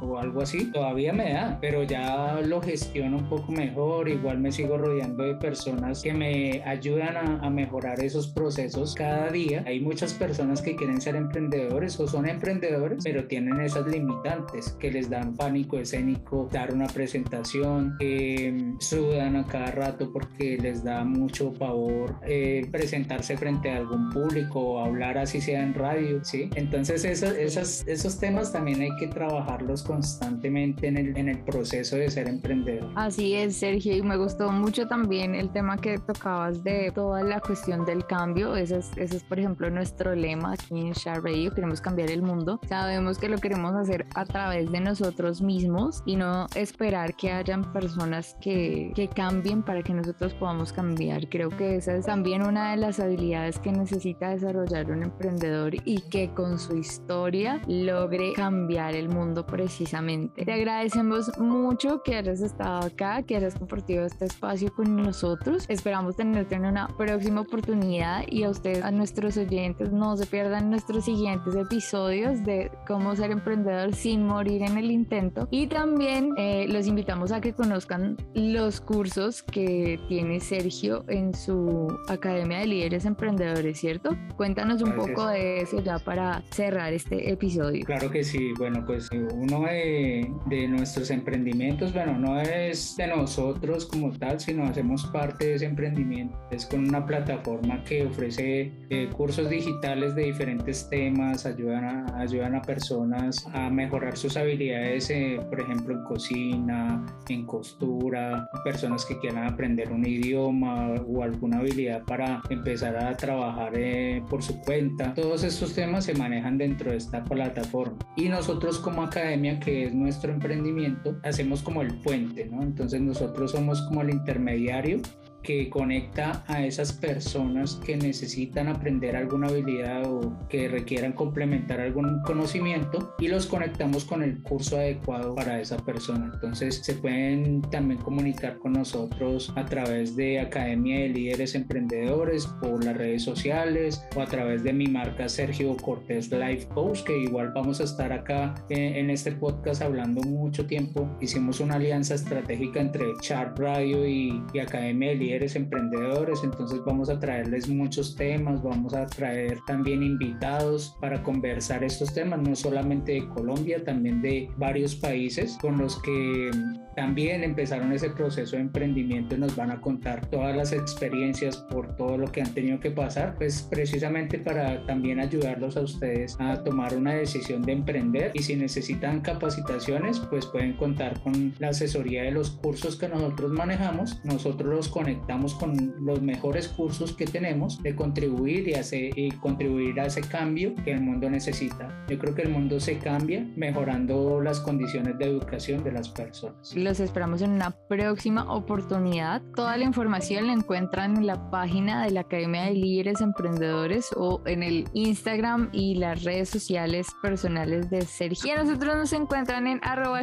o, 0.00 0.18
algo 0.18 0.42
así. 0.42 0.70
Todavía 0.72 1.12
me 1.12 1.32
da, 1.32 1.58
pero 1.60 1.82
ya 1.84 2.40
lo 2.44 2.60
gestiono 2.60 2.77
un 2.94 3.28
poco 3.28 3.52
mejor, 3.52 4.08
igual 4.08 4.38
me 4.38 4.52
sigo 4.52 4.78
rodeando 4.78 5.24
de 5.24 5.34
personas 5.34 6.02
que 6.02 6.12
me 6.12 6.62
ayudan 6.64 7.16
a, 7.16 7.46
a 7.46 7.50
mejorar 7.50 8.00
esos 8.00 8.28
procesos 8.28 8.94
cada 8.94 9.30
día. 9.30 9.62
Hay 9.66 9.80
muchas 9.80 10.14
personas 10.14 10.62
que 10.62 10.76
quieren 10.76 11.00
ser 11.00 11.16
emprendedores 11.16 11.98
o 12.00 12.06
son 12.06 12.28
emprendedores, 12.28 13.02
pero 13.04 13.26
tienen 13.26 13.60
esas 13.60 13.86
limitantes 13.86 14.76
que 14.78 14.90
les 14.90 15.08
dan 15.10 15.34
pánico 15.36 15.78
escénico, 15.78 16.48
dar 16.52 16.72
una 16.72 16.86
presentación, 16.86 17.96
que 17.98 18.74
sudan 18.78 19.36
a 19.36 19.44
cada 19.44 19.70
rato 19.70 20.12
porque 20.12 20.58
les 20.58 20.84
da 20.84 21.04
mucho 21.04 21.52
pavor 21.52 22.16
eh, 22.26 22.66
presentarse 22.70 23.36
frente 23.36 23.70
a 23.70 23.76
algún 23.78 24.10
público 24.10 24.60
o 24.60 24.78
hablar 24.84 25.18
así 25.18 25.40
sea 25.40 25.62
en 25.62 25.74
radio, 25.74 26.24
¿sí? 26.24 26.50
Entonces 26.54 27.04
esos, 27.04 27.86
esos 27.86 28.18
temas 28.18 28.52
también 28.52 28.80
hay 28.80 28.94
que 28.98 29.08
trabajarlos 29.08 29.82
constantemente 29.82 30.88
en 30.88 30.96
el, 30.96 31.16
en 31.16 31.28
el 31.28 31.38
proceso 31.40 31.96
de 31.96 32.10
ser 32.10 32.28
emprendedor. 32.28 32.67
Así 32.94 33.34
es, 33.34 33.56
Sergio, 33.56 33.96
y 33.96 34.02
me 34.02 34.16
gustó 34.16 34.50
mucho 34.50 34.86
también 34.86 35.34
el 35.34 35.50
tema 35.50 35.76
que 35.76 35.98
tocabas 35.98 36.62
de 36.62 36.92
toda 36.94 37.22
la 37.22 37.40
cuestión 37.40 37.84
del 37.84 38.04
cambio. 38.06 38.56
Ese 38.56 38.78
es, 38.78 38.90
ese 38.96 39.16
es 39.16 39.24
por 39.24 39.38
ejemplo, 39.38 39.70
nuestro 39.70 40.14
lema 40.14 40.52
aquí 40.52 40.80
en 40.80 40.92
Share 40.92 41.22
Radio, 41.22 41.54
queremos 41.54 41.80
cambiar 41.80 42.10
el 42.10 42.22
mundo. 42.22 42.60
Sabemos 42.68 43.18
que 43.18 43.28
lo 43.28 43.38
queremos 43.38 43.74
hacer 43.74 44.06
a 44.14 44.24
través 44.24 44.70
de 44.70 44.80
nosotros 44.80 45.40
mismos 45.40 46.02
y 46.04 46.16
no 46.16 46.46
esperar 46.54 47.14
que 47.14 47.32
hayan 47.32 47.72
personas 47.72 48.36
que, 48.40 48.92
que 48.94 49.08
cambien 49.08 49.62
para 49.62 49.82
que 49.82 49.94
nosotros 49.94 50.34
podamos 50.34 50.72
cambiar. 50.72 51.28
Creo 51.28 51.50
que 51.50 51.76
esa 51.76 51.94
es 51.94 52.06
también 52.06 52.42
una 52.42 52.72
de 52.72 52.76
las 52.76 53.00
habilidades 53.00 53.58
que 53.58 53.72
necesita 53.72 54.30
desarrollar 54.30 54.90
un 54.90 55.04
emprendedor 55.04 55.74
y 55.84 56.02
que 56.10 56.30
con 56.34 56.58
su 56.58 56.76
historia 56.76 57.60
logre 57.66 58.32
cambiar 58.34 58.94
el 58.94 59.08
mundo 59.08 59.46
precisamente. 59.46 60.44
Te 60.44 60.52
agradecemos 60.52 61.30
mucho 61.38 62.02
que 62.02 62.16
hayas 62.16 62.40
estado 62.40 62.57
acá, 62.60 63.22
que 63.22 63.36
hayas 63.36 63.54
compartido 63.54 64.04
este 64.04 64.24
espacio 64.24 64.72
con 64.74 64.96
nosotros. 64.96 65.64
Esperamos 65.68 66.16
tenerte 66.16 66.54
en 66.54 66.66
una 66.66 66.88
próxima 66.96 67.42
oportunidad 67.42 68.24
y 68.28 68.44
a 68.44 68.50
ustedes, 68.50 68.82
a 68.82 68.90
nuestros 68.90 69.36
oyentes, 69.36 69.92
no 69.92 70.16
se 70.16 70.26
pierdan 70.26 70.70
nuestros 70.70 71.04
siguientes 71.04 71.54
episodios 71.54 72.44
de 72.44 72.70
cómo 72.86 73.14
ser 73.16 73.30
emprendedor 73.30 73.94
sin 73.94 74.26
morir 74.26 74.62
en 74.62 74.78
el 74.78 74.90
intento. 74.90 75.48
Y 75.50 75.66
también 75.66 76.32
eh, 76.36 76.66
los 76.68 76.86
invitamos 76.86 77.32
a 77.32 77.40
que 77.40 77.52
conozcan 77.52 78.16
los 78.34 78.80
cursos 78.80 79.42
que 79.42 80.00
tiene 80.08 80.40
Sergio 80.40 81.04
en 81.08 81.34
su 81.34 81.88
Academia 82.08 82.58
de 82.58 82.66
Líderes 82.66 83.04
Emprendedores, 83.04 83.78
¿cierto? 83.78 84.16
Cuéntanos 84.36 84.82
un 84.82 84.94
poco 84.94 85.26
de 85.26 85.60
eso 85.60 85.80
ya 85.82 85.98
para 85.98 86.42
cerrar 86.50 86.92
este 86.92 87.30
episodio. 87.30 87.84
Claro 87.84 88.10
que 88.10 88.24
sí, 88.24 88.52
bueno, 88.58 88.84
pues 88.86 89.08
uno 89.12 89.62
de, 89.62 90.32
de 90.46 90.68
nuestros 90.68 91.10
emprendimientos, 91.10 91.92
bueno, 91.92 92.18
no 92.18 92.36
es 92.48 92.96
de 92.96 93.06
nosotros 93.06 93.86
como 93.86 94.10
tal, 94.12 94.40
sino 94.40 94.64
hacemos 94.64 95.06
parte 95.06 95.46
de 95.46 95.54
ese 95.54 95.66
emprendimiento. 95.66 96.36
Es 96.50 96.66
con 96.66 96.88
una 96.88 97.04
plataforma 97.04 97.82
que 97.84 98.04
ofrece 98.04 98.72
eh, 98.90 99.08
cursos 99.16 99.48
digitales 99.50 100.14
de 100.14 100.24
diferentes 100.24 100.88
temas, 100.88 101.46
ayudan 101.46 101.84
a, 101.84 102.20
ayudan 102.20 102.54
a 102.54 102.62
personas 102.62 103.46
a 103.52 103.70
mejorar 103.70 104.16
sus 104.16 104.36
habilidades, 104.36 105.10
eh, 105.10 105.40
por 105.48 105.60
ejemplo, 105.60 105.94
en 105.94 106.04
cocina, 106.04 107.06
en 107.28 107.46
costura, 107.46 108.48
personas 108.64 109.04
que 109.04 109.18
quieran 109.18 109.46
aprender 109.46 109.90
un 109.92 110.06
idioma 110.06 110.94
o 111.06 111.22
alguna 111.22 111.58
habilidad 111.58 112.02
para 112.04 112.42
empezar 112.50 112.96
a 112.96 113.16
trabajar 113.16 113.72
eh, 113.76 114.22
por 114.28 114.42
su 114.42 114.60
cuenta. 114.60 115.14
Todos 115.14 115.44
estos 115.44 115.74
temas 115.74 116.04
se 116.04 116.14
manejan 116.14 116.58
dentro 116.58 116.90
de 116.90 116.96
esta 116.96 117.24
plataforma. 117.24 117.98
Y 118.16 118.28
nosotros 118.28 118.78
como 118.78 119.02
academia, 119.02 119.60
que 119.60 119.86
es 119.86 119.94
nuestro 119.94 120.32
emprendimiento, 120.32 121.18
hacemos 121.22 121.62
como 121.62 121.82
el 121.82 121.94
puente, 122.00 122.37
Entonces 122.40 123.00
nosotros 123.00 123.52
somos 123.52 123.82
como 123.82 124.02
el 124.02 124.10
intermediario 124.10 125.00
que 125.42 125.70
conecta 125.70 126.44
a 126.46 126.64
esas 126.64 126.92
personas 126.92 127.76
que 127.84 127.96
necesitan 127.96 128.68
aprender 128.68 129.16
alguna 129.16 129.48
habilidad 129.48 130.04
o 130.04 130.36
que 130.48 130.68
requieran 130.68 131.12
complementar 131.12 131.80
algún 131.80 132.20
conocimiento 132.22 133.14
y 133.18 133.28
los 133.28 133.46
conectamos 133.46 134.04
con 134.04 134.22
el 134.22 134.42
curso 134.42 134.76
adecuado 134.76 135.34
para 135.34 135.60
esa 135.60 135.76
persona. 135.78 136.30
Entonces 136.34 136.80
se 136.84 136.94
pueden 136.94 137.62
también 137.62 138.00
comunicar 138.00 138.58
con 138.58 138.72
nosotros 138.72 139.52
a 139.56 139.64
través 139.64 140.16
de 140.16 140.40
Academia 140.40 140.98
de 141.00 141.08
Líderes 141.08 141.54
Emprendedores, 141.54 142.46
por 142.60 142.84
las 142.84 142.96
redes 142.96 143.22
sociales 143.22 144.02
o 144.16 144.20
a 144.20 144.26
través 144.26 144.62
de 144.62 144.72
mi 144.72 144.86
marca 144.86 145.28
Sergio 145.28 145.76
Cortés 145.76 146.30
Life 146.30 146.66
Coach, 146.68 147.02
que 147.04 147.16
igual 147.16 147.52
vamos 147.54 147.80
a 147.80 147.84
estar 147.84 148.12
acá 148.12 148.54
en, 148.68 149.08
este 149.10 149.32
podcast 149.32 149.82
hablando 149.82 150.20
mucho 150.22 150.66
tiempo. 150.66 151.08
Hicimos 151.20 151.60
una 151.60 151.76
alianza 151.76 152.14
estratégica 152.14 152.80
entre 152.80 153.06
Sharp 153.22 153.58
Radio 153.58 154.06
y, 154.06 154.42
y 154.52 154.58
Academia 154.58 155.10
de 155.10 155.14
Líderes 155.14 155.27
emprendedores, 155.56 156.42
entonces 156.42 156.80
vamos 156.84 157.10
a 157.10 157.18
traerles 157.18 157.68
muchos 157.68 158.16
temas, 158.16 158.62
vamos 158.62 158.94
a 158.94 159.06
traer 159.06 159.58
también 159.66 160.02
invitados 160.02 160.96
para 161.00 161.22
conversar 161.22 161.84
estos 161.84 162.12
temas, 162.12 162.40
no 162.40 162.54
solamente 162.54 163.12
de 163.12 163.28
Colombia, 163.28 163.84
también 163.84 164.22
de 164.22 164.48
varios 164.56 164.94
países 164.96 165.56
con 165.60 165.78
los 165.78 166.00
que 166.02 166.50
también 166.96 167.44
empezaron 167.44 167.92
ese 167.92 168.10
proceso 168.10 168.56
de 168.56 168.62
emprendimiento 168.62 169.36
y 169.36 169.38
nos 169.38 169.54
van 169.54 169.70
a 169.70 169.80
contar 169.80 170.26
todas 170.30 170.56
las 170.56 170.72
experiencias 170.72 171.56
por 171.56 171.94
todo 171.94 172.18
lo 172.18 172.32
que 172.32 172.42
han 172.42 172.52
tenido 172.52 172.80
que 172.80 172.90
pasar, 172.90 173.36
pues 173.36 173.62
precisamente 173.70 174.38
para 174.38 174.84
también 174.84 175.20
ayudarlos 175.20 175.76
a 175.76 175.82
ustedes 175.82 176.36
a 176.40 176.64
tomar 176.64 176.96
una 176.96 177.14
decisión 177.14 177.62
de 177.62 177.72
emprender 177.72 178.32
y 178.34 178.42
si 178.42 178.56
necesitan 178.56 179.20
capacitaciones, 179.20 180.18
pues 180.18 180.46
pueden 180.46 180.72
contar 180.76 181.20
con 181.20 181.54
la 181.60 181.68
asesoría 181.68 182.24
de 182.24 182.32
los 182.32 182.50
cursos 182.50 182.96
que 182.96 183.08
nosotros 183.08 183.52
manejamos, 183.52 184.20
nosotros 184.24 184.74
los 184.74 184.88
conectamos 184.88 185.17
estamos 185.18 185.54
con 185.54 185.94
los 186.04 186.22
mejores 186.22 186.68
cursos 186.68 187.12
que 187.12 187.26
tenemos 187.26 187.82
de 187.82 187.94
contribuir 187.94 188.68
y, 188.68 188.74
hacer, 188.74 189.16
y 189.16 189.30
contribuir 189.32 190.00
a 190.00 190.06
ese 190.06 190.20
cambio 190.20 190.74
que 190.84 190.92
el 190.92 191.00
mundo 191.00 191.28
necesita. 191.30 192.06
Yo 192.08 192.18
creo 192.18 192.34
que 192.34 192.42
el 192.42 192.50
mundo 192.50 192.80
se 192.80 192.98
cambia 192.98 193.46
mejorando 193.56 194.40
las 194.40 194.60
condiciones 194.60 195.18
de 195.18 195.26
educación 195.26 195.84
de 195.84 195.92
las 195.92 196.08
personas. 196.08 196.74
Los 196.74 197.00
esperamos 197.00 197.42
en 197.42 197.50
una 197.50 197.70
próxima 197.88 198.52
oportunidad. 198.52 199.42
Toda 199.54 199.76
la 199.76 199.84
información 199.84 200.46
la 200.46 200.52
encuentran 200.52 201.16
en 201.16 201.26
la 201.26 201.50
página 201.50 202.04
de 202.04 202.10
la 202.10 202.20
Academia 202.20 202.64
de 202.64 202.74
Líderes 202.74 203.20
Emprendedores 203.20 204.08
o 204.16 204.40
en 204.46 204.62
el 204.62 204.84
Instagram 204.94 205.70
y 205.72 205.96
las 205.96 206.24
redes 206.24 206.48
sociales 206.48 207.08
personales 207.22 207.90
de 207.90 208.02
Sergio. 208.02 208.56
Nosotros 208.56 208.96
nos 208.96 209.12
encuentran 209.12 209.66
en 209.66 209.80
arroba 209.82 210.22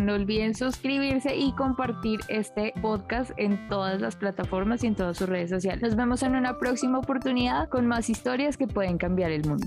No 0.00 0.14
olviden 0.14 0.54
suscribirse 0.54 1.36
y 1.36 1.52
compartir 1.52 2.20
este 2.28 2.72
podcast 2.82 3.30
en 3.36 3.68
todas 3.68 4.00
las 4.00 4.16
plataformas 4.16 4.84
y 4.84 4.88
en 4.88 4.94
todas 4.94 5.16
sus 5.16 5.28
redes 5.28 5.50
sociales. 5.50 5.82
Nos 5.82 5.96
vemos 5.96 6.22
en 6.22 6.36
una 6.36 6.58
próxima 6.58 6.98
oportunidad 6.98 7.68
con 7.68 7.86
más 7.86 8.10
historias 8.10 8.56
que 8.56 8.66
pueden 8.66 8.98
cambiar 8.98 9.30
el 9.30 9.46
mundo. 9.46 9.66